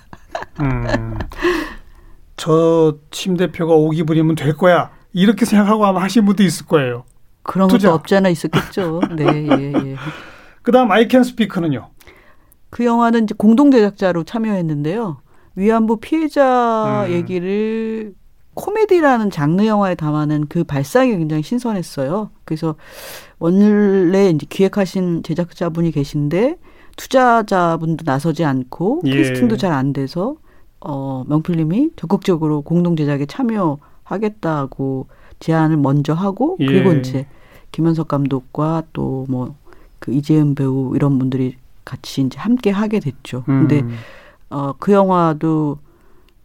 음. 0.62 1.15
저심 2.36 3.38
대표가 3.38 3.76
오기 3.76 4.02
부리면 4.06 4.34
될 4.34 4.58
거야. 4.58 4.89
이렇게 5.12 5.46
생각하고 5.46 5.86
아마 5.86 6.02
하신 6.02 6.26
분도 6.26 6.41
있을 6.41 6.65
거예요. 6.65 7.04
그런 7.43 7.67
투자. 7.67 7.89
것도 7.89 7.96
없지 7.98 8.15
않아 8.15 8.30
있었겠죠. 8.30 9.02
네, 9.15 9.26
예, 9.28 9.74
예. 9.91 9.96
그 10.63 10.72
다음 10.72 10.91
아이캔 10.91 11.24
스피커는요. 11.24 11.91
그 12.72 12.84
영화는 12.84 13.26
이제 13.26 13.36
공동 13.38 13.69
제작자로 13.69 14.24
참여했는데요. 14.24 15.22
위안부 15.56 16.00
피해자 16.00 17.06
음. 17.06 17.12
얘기를 17.12 18.15
코미디라는 18.54 19.32
장르 19.32 19.66
영화에 19.66 19.96
담아낸 19.96 20.46
그 20.48 20.63
발상이 20.63 21.12
굉장히 21.18 21.44
신선했어요. 21.44 22.30
그래서 22.46 22.76
원래 23.39 24.30
이제 24.30 24.46
기획하신 24.50 25.24
제작자분이 25.24 25.92
계신데 25.92 26.58
투자자분도 26.98 28.04
나서지 28.06 28.46
않고 28.46 29.02
예. 29.06 29.16
캐스팅도 29.16 29.58
잘안 29.58 29.94
돼서 29.94 30.36
어 30.80 31.24
명필님이 31.28 31.92
적극적으로 31.96 32.62
공동 32.62 32.96
제작에 32.96 33.26
참여하겠다고 33.26 35.08
제안을 35.39 35.78
먼저 35.78 36.13
하고 36.13 36.58
예. 36.60 36.66
그리고 36.66 36.94
이제 36.94 37.26
김현석 37.72 38.08
감독과 38.08 38.84
또 38.94 39.26
뭐 39.28 39.63
그 40.04 40.12
이재은 40.12 40.54
배우 40.56 40.92
이런 40.98 41.18
분들이 41.18 41.56
같이 41.86 42.22
이제 42.22 42.38
함께 42.38 42.72
하게 42.72 43.00
됐죠. 43.00 43.44
근데 43.46 43.80
음. 43.80 43.96
어, 44.50 44.74
그 44.78 44.92
영화도 44.92 45.78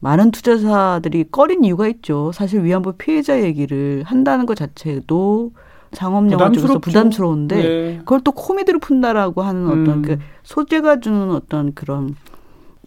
많은 0.01 0.31
투자사들이 0.31 1.25
꺼린 1.31 1.65
이유가 1.65 1.89
있죠. 1.89 2.31
사실 2.33 2.63
위안부 2.65 2.93
피해자 2.99 3.43
얘기를 3.43 4.03
한다는 4.07 4.47
것 4.47 4.55
자체도 4.57 5.53
상업 5.93 6.31
영화 6.31 6.51
쪽에서. 6.53 6.79
부담스러운데 6.79 7.57
네. 7.57 7.97
그걸 7.99 8.21
또 8.23 8.33
코미디로 8.33 8.79
푼다라고 8.79 9.43
하는 9.43 9.67
어떤 9.67 9.89
음. 9.89 10.03
그 10.03 10.19
소재가 10.45 11.01
주는 11.01 11.31
어떤 11.31 11.75
그런 11.75 12.15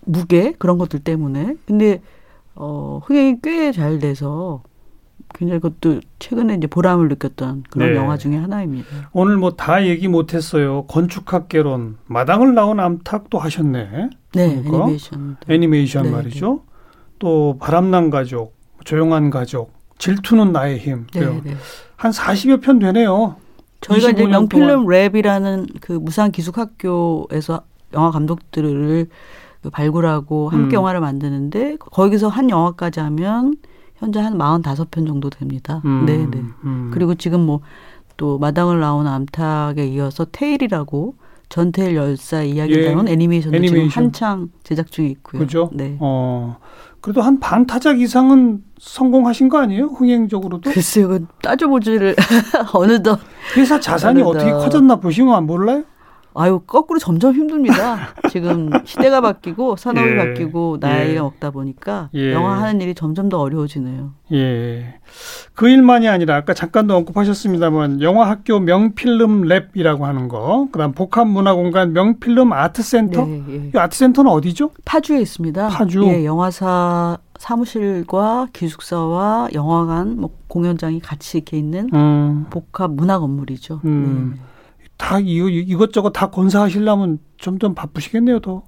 무게 0.05 0.53
그런 0.57 0.77
것들 0.77 0.99
때문에 0.99 1.55
근데 1.65 2.01
어 2.55 3.01
흥행이 3.03 3.37
꽤 3.41 3.71
잘 3.71 3.99
돼서 3.99 4.61
굉장히 5.33 5.61
그것도 5.61 6.01
최근에 6.19 6.55
이제 6.55 6.67
보람을 6.67 7.07
느꼈던 7.07 7.63
그런 7.69 7.89
네. 7.91 7.95
영화 7.95 8.17
중에 8.17 8.35
하나입니다. 8.37 8.87
오늘 9.13 9.37
뭐 9.37 9.51
다 9.51 9.85
얘기 9.85 10.07
못했어요. 10.07 10.83
건축학개론 10.87 11.97
마당을 12.05 12.53
나온 12.53 12.79
암탉도 12.79 13.37
하셨네. 13.39 13.89
네, 14.33 14.61
그러니까? 14.63 14.77
애니메이션. 14.77 15.37
애니메이션 15.49 16.03
네, 16.03 16.09
말이죠. 16.11 16.61
또 17.21 17.57
바람난 17.59 18.09
가족, 18.09 18.55
조용한 18.83 19.29
가족, 19.29 19.71
질투는 19.97 20.51
나의 20.51 20.79
힘. 20.79 21.05
네. 21.13 21.21
네. 21.43 21.55
한 21.95 22.11
40여 22.11 22.61
편 22.61 22.79
되네요. 22.79 23.35
저희가 23.81 24.09
이제 24.09 24.23
25년 24.25 24.29
명필름. 24.29 24.85
랩이라는 24.85 25.67
그 25.81 25.93
무상 25.93 26.31
기숙학교에서 26.31 27.61
영화 27.93 28.11
감독들을 28.11 29.07
그 29.61 29.69
발굴하고 29.69 30.49
함께 30.49 30.75
음. 30.75 30.79
영화를 30.79 30.99
만드는데 30.99 31.77
거기서 31.77 32.27
한 32.27 32.49
영화까지 32.49 32.99
하면 32.99 33.55
현재 33.95 34.19
한 34.19 34.35
45편 34.37 35.05
정도 35.05 35.29
됩니다. 35.29 35.81
음, 35.85 36.05
네, 36.07 36.17
네. 36.17 36.41
음. 36.63 36.89
그리고 36.93 37.15
지금 37.15 37.45
뭐 37.45 37.61
또 38.21 38.37
마당을 38.37 38.79
나온 38.79 39.07
암탉에 39.07 39.83
이어서 39.87 40.25
테일이라고 40.31 41.15
전태일 41.49 41.95
열사 41.95 42.43
이야기를 42.43 42.83
예. 42.83 42.87
다룬 42.89 43.07
애니메이션도 43.07 43.57
지금 43.57 43.65
애니메이션. 43.67 44.03
한창 44.03 44.49
제작 44.63 44.91
중에 44.91 45.07
있고요. 45.07 45.39
그죠? 45.41 45.71
네. 45.73 45.97
어. 45.99 46.57
그래도 47.01 47.21
한 47.21 47.39
반 47.39 47.65
타작 47.65 47.99
이상은 47.99 48.61
성공하신 48.79 49.49
거 49.49 49.59
아니에요? 49.59 49.87
흥행적으로도? 49.87 50.69
글쎄요, 50.71 51.07
그 51.09 51.25
따져보지를 51.41 52.15
어느덧 52.73 53.19
회사 53.57 53.79
자산이 53.79 54.21
어느덧. 54.21 54.37
어떻게 54.37 54.51
커졌나 54.51 54.95
보시면 54.97 55.45
몰라요? 55.47 55.83
아유 56.33 56.61
거꾸로 56.65 56.99
점점 56.99 57.33
힘듭니다. 57.33 58.09
지금 58.29 58.69
시대가 58.85 59.21
바뀌고 59.21 59.75
산업이 59.75 60.09
예. 60.11 60.15
바뀌고 60.15 60.77
나이가 60.79 61.13
예. 61.13 61.19
먹다 61.19 61.51
보니까 61.51 62.09
예. 62.13 62.33
영화 62.33 62.61
하는 62.61 62.81
일이 62.81 62.95
점점 62.95 63.29
더 63.29 63.39
어려워지네요. 63.39 64.13
예. 64.33 64.95
그 65.53 65.67
일만이 65.69 66.07
아니라 66.07 66.35
아까 66.37 66.53
잠깐도 66.53 66.95
언급하셨습니다만 66.95 68.01
영화 68.01 68.29
학교 68.29 68.59
명필름 68.59 69.43
랩이라고 69.43 70.01
하는 70.01 70.27
거, 70.29 70.67
그다음 70.71 70.93
복합 70.93 71.27
문화 71.27 71.53
공간 71.53 71.93
명필름 71.93 72.53
아트 72.53 72.81
센터. 72.81 73.25
네, 73.25 73.43
예. 73.49 73.71
이 73.73 73.77
아트 73.77 73.97
센터는 73.97 74.31
어디죠? 74.31 74.71
파주에 74.85 75.19
있습니다. 75.19 75.67
파주? 75.67 76.03
예, 76.05 76.25
영화사 76.25 77.17
사무실과 77.37 78.47
기숙사와 78.53 79.49
영화관, 79.53 80.17
뭐 80.17 80.29
공연장이 80.47 80.99
같이 80.99 81.39
이렇게 81.39 81.57
있는 81.57 81.89
음. 81.93 82.45
복합 82.49 82.91
문화 82.91 83.19
건물이죠. 83.19 83.81
음. 83.83 84.35
네. 84.35 84.41
다 85.01 85.19
이, 85.19 85.37
이것저것 85.37 86.11
다 86.11 86.29
건사하시려면 86.29 87.17
점점 87.39 87.73
바쁘시겠네요, 87.73 88.39
더. 88.39 88.61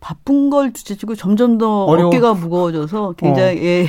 바쁜 0.00 0.48
걸 0.48 0.72
둘째치고 0.72 1.16
점점 1.16 1.58
더 1.58 1.84
어려워. 1.86 2.08
어깨가 2.08 2.34
무거워져서 2.34 3.14
굉장히 3.16 3.56
예, 3.64 3.86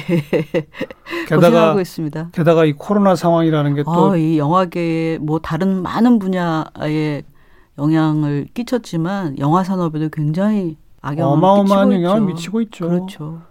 게다가 1.27 1.49
고생하고 1.49 1.81
있습니다. 1.81 2.29
게다가 2.31 2.65
이 2.65 2.73
코로나 2.73 3.15
상황이라는 3.15 3.75
게또 3.75 4.11
아, 4.11 4.17
이 4.17 4.39
영화계에 4.39 5.19
뭐 5.19 5.37
다른 5.37 5.83
많은 5.83 6.17
분야에 6.17 7.21
영향을 7.77 8.47
끼쳤지만 8.55 9.37
영화 9.37 9.63
산업에도 9.63 10.09
굉장히 10.09 10.77
악영향을 11.01 11.37
어마어마한 11.37 11.93
영향을. 11.93 12.21
미치고 12.21 12.61
있죠. 12.61 12.89
그렇죠. 12.89 13.41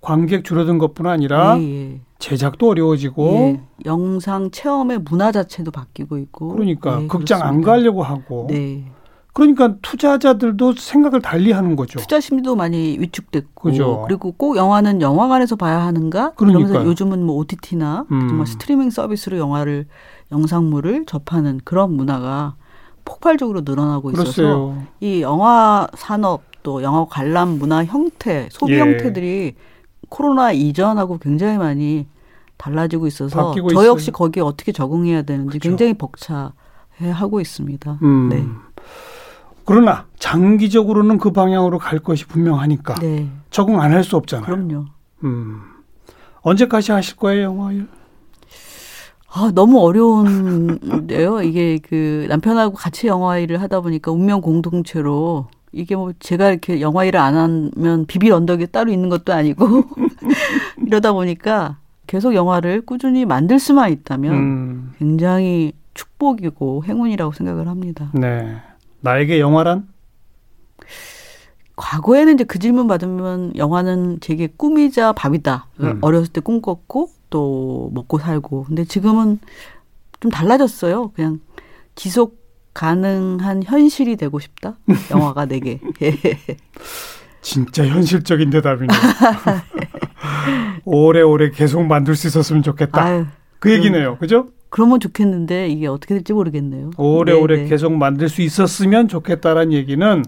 관객 0.00 0.42
줄어든 0.42 0.78
것뿐 0.78 1.06
아니라 1.06 1.56
예, 1.60 1.62
예. 1.62 2.00
제작도 2.26 2.70
어려워지고 2.70 3.30
예. 3.34 3.60
영상 3.84 4.50
체험의 4.50 4.98
문화 5.08 5.30
자체도 5.30 5.70
바뀌고 5.70 6.18
있고. 6.18 6.48
그러니까 6.48 6.98
네, 6.98 7.06
극장 7.06 7.40
안 7.40 7.60
그렇습니다. 7.60 7.70
가려고 7.70 8.02
하고 8.02 8.46
네. 8.50 8.84
그러니까 9.32 9.76
투자자들도 9.80 10.72
생각을 10.72 11.22
달리 11.22 11.52
하는 11.52 11.76
거죠. 11.76 12.00
투자 12.00 12.18
심리도 12.18 12.56
많이 12.56 12.96
위축됐고 12.98 13.70
그죠. 13.70 14.04
그리고 14.08 14.32
꼭 14.32 14.56
영화는 14.56 15.02
영화관에서 15.02 15.54
봐야 15.54 15.78
하는가? 15.82 16.32
그러면서 16.32 16.84
요즘은 16.84 17.22
뭐 17.22 17.36
OTT나 17.36 18.06
음. 18.10 18.28
정말 18.28 18.46
스트리밍 18.48 18.90
서비스로 18.90 19.38
영화를 19.38 19.86
영상물을 20.32 21.04
접하는 21.06 21.60
그런 21.62 21.92
문화가 21.92 22.56
폭발적으로 23.04 23.60
늘어나고 23.64 24.10
있어서 24.10 24.32
그렇어요. 24.32 24.82
이 25.00 25.22
영화 25.22 25.86
산업 25.94 26.42
또 26.64 26.82
영화 26.82 27.04
관람 27.04 27.50
문화 27.58 27.84
형태 27.84 28.48
소비 28.50 28.72
예. 28.72 28.80
형태들이 28.80 29.54
코로나 30.08 30.50
이전하고 30.50 31.18
굉장히 31.18 31.58
많이 31.58 32.06
달라지고 32.58 33.06
있어서 33.06 33.54
저 33.54 33.62
있어요. 33.70 33.88
역시 33.88 34.10
거기에 34.10 34.42
어떻게 34.42 34.72
적응해야 34.72 35.22
되는지 35.22 35.58
그렇죠. 35.58 35.68
굉장히 35.68 35.94
벅차해 35.94 37.10
하고 37.12 37.40
있습니다. 37.40 37.98
음. 38.02 38.28
네. 38.30 38.44
그러나 39.64 40.06
장기적으로는 40.18 41.18
그 41.18 41.32
방향으로 41.32 41.78
갈 41.78 41.98
것이 41.98 42.24
분명하니까 42.26 42.94
네, 42.96 43.28
적응 43.50 43.80
안 43.80 43.92
할 43.92 44.04
수 44.04 44.16
없잖아요. 44.16 44.46
그럼요. 44.46 44.84
음. 45.24 45.60
언제까지 46.42 46.92
하실 46.92 47.16
거예요, 47.16 47.42
영화 47.44 47.72
일? 47.72 47.88
아, 49.28 49.50
너무 49.54 49.80
어려운데요. 49.80 51.42
이게 51.44 51.78
그 51.78 52.26
남편하고 52.28 52.74
같이 52.74 53.06
영화 53.06 53.38
일을 53.38 53.60
하다 53.60 53.80
보니까 53.80 54.12
운명 54.12 54.40
공동체로 54.40 55.48
이게 55.72 55.94
뭐 55.96 56.12
제가 56.20 56.50
이렇게 56.50 56.80
영화 56.80 57.04
일을 57.04 57.18
안 57.20 57.34
하면 57.36 58.06
비빌 58.06 58.32
언덕이 58.32 58.68
따로 58.68 58.90
있는 58.92 59.08
것도 59.10 59.32
아니고 59.34 59.84
이러다 60.86 61.12
보니까 61.12 61.78
계속 62.06 62.34
영화를 62.34 62.82
꾸준히 62.82 63.24
만들 63.24 63.58
수만 63.58 63.90
있다면 63.90 64.32
음. 64.32 64.92
굉장히 64.98 65.72
축복이고 65.94 66.84
행운이라고 66.84 67.32
생각을 67.32 67.68
합니다. 67.68 68.10
네. 68.14 68.56
나에게 69.00 69.40
영화란? 69.40 69.88
과거에는 71.76 72.34
이제 72.34 72.44
그 72.44 72.58
질문 72.58 72.86
받으면 72.86 73.54
영화는 73.56 74.20
제게 74.20 74.46
꿈이자 74.46 75.12
밥이다. 75.12 75.68
음. 75.80 75.98
어렸을 76.00 76.32
때 76.32 76.40
꿈꿨고 76.40 77.10
또 77.30 77.90
먹고 77.92 78.18
살고. 78.18 78.64
근데 78.64 78.84
지금은 78.84 79.38
좀 80.20 80.30
달라졌어요. 80.30 81.12
그냥 81.14 81.40
지속 81.94 82.44
가능한 82.72 83.62
현실이 83.64 84.16
되고 84.16 84.38
싶다. 84.38 84.76
영화가 85.10 85.46
내게. 85.46 85.80
진짜 87.40 87.86
현실적인 87.86 88.50
대답이네요. 88.50 88.98
오래오래 90.84 91.50
계속 91.50 91.84
만들 91.84 92.14
수 92.14 92.26
있었으면 92.26 92.62
좋겠다. 92.62 93.02
아유, 93.02 93.26
그 93.58 93.72
얘기네요. 93.72 94.16
그죠? 94.18 94.48
그러면 94.68 95.00
좋겠는데 95.00 95.68
이게 95.68 95.86
어떻게 95.86 96.14
될지 96.14 96.32
모르겠네요. 96.32 96.90
오래오래 96.96 97.56
네, 97.56 97.62
네. 97.62 97.68
계속 97.68 97.92
만들 97.92 98.28
수 98.28 98.42
있었으면 98.42 99.08
좋겠다라는 99.08 99.72
얘기는 99.72 100.22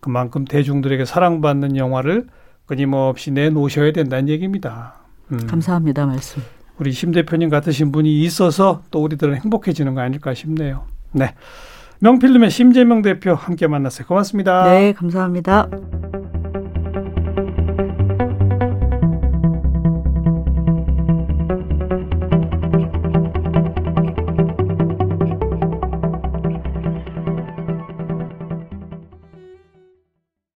그만큼 0.00 0.44
대중들에게 0.44 1.04
사랑받는 1.04 1.76
영화를 1.76 2.26
끊임없이 2.66 3.30
내놓으셔야 3.30 3.92
된다는 3.92 4.28
얘기입니다. 4.28 4.94
음. 5.32 5.46
감사합니다 5.46 6.06
말씀. 6.06 6.42
우리 6.78 6.92
심 6.92 7.12
대표님 7.12 7.50
같으신 7.50 7.92
분이 7.92 8.20
있어서 8.22 8.82
또 8.90 9.02
우리들은 9.02 9.36
행복해지는 9.36 9.94
거 9.94 10.00
아닐까 10.00 10.34
싶네요. 10.34 10.84
네. 11.12 11.34
명필름의 12.00 12.50
심재명 12.50 13.02
대표 13.02 13.34
함께 13.34 13.66
만났어요. 13.66 14.06
고맙습니다. 14.06 14.64
네 14.64 14.92
감사합니다. 14.92 15.68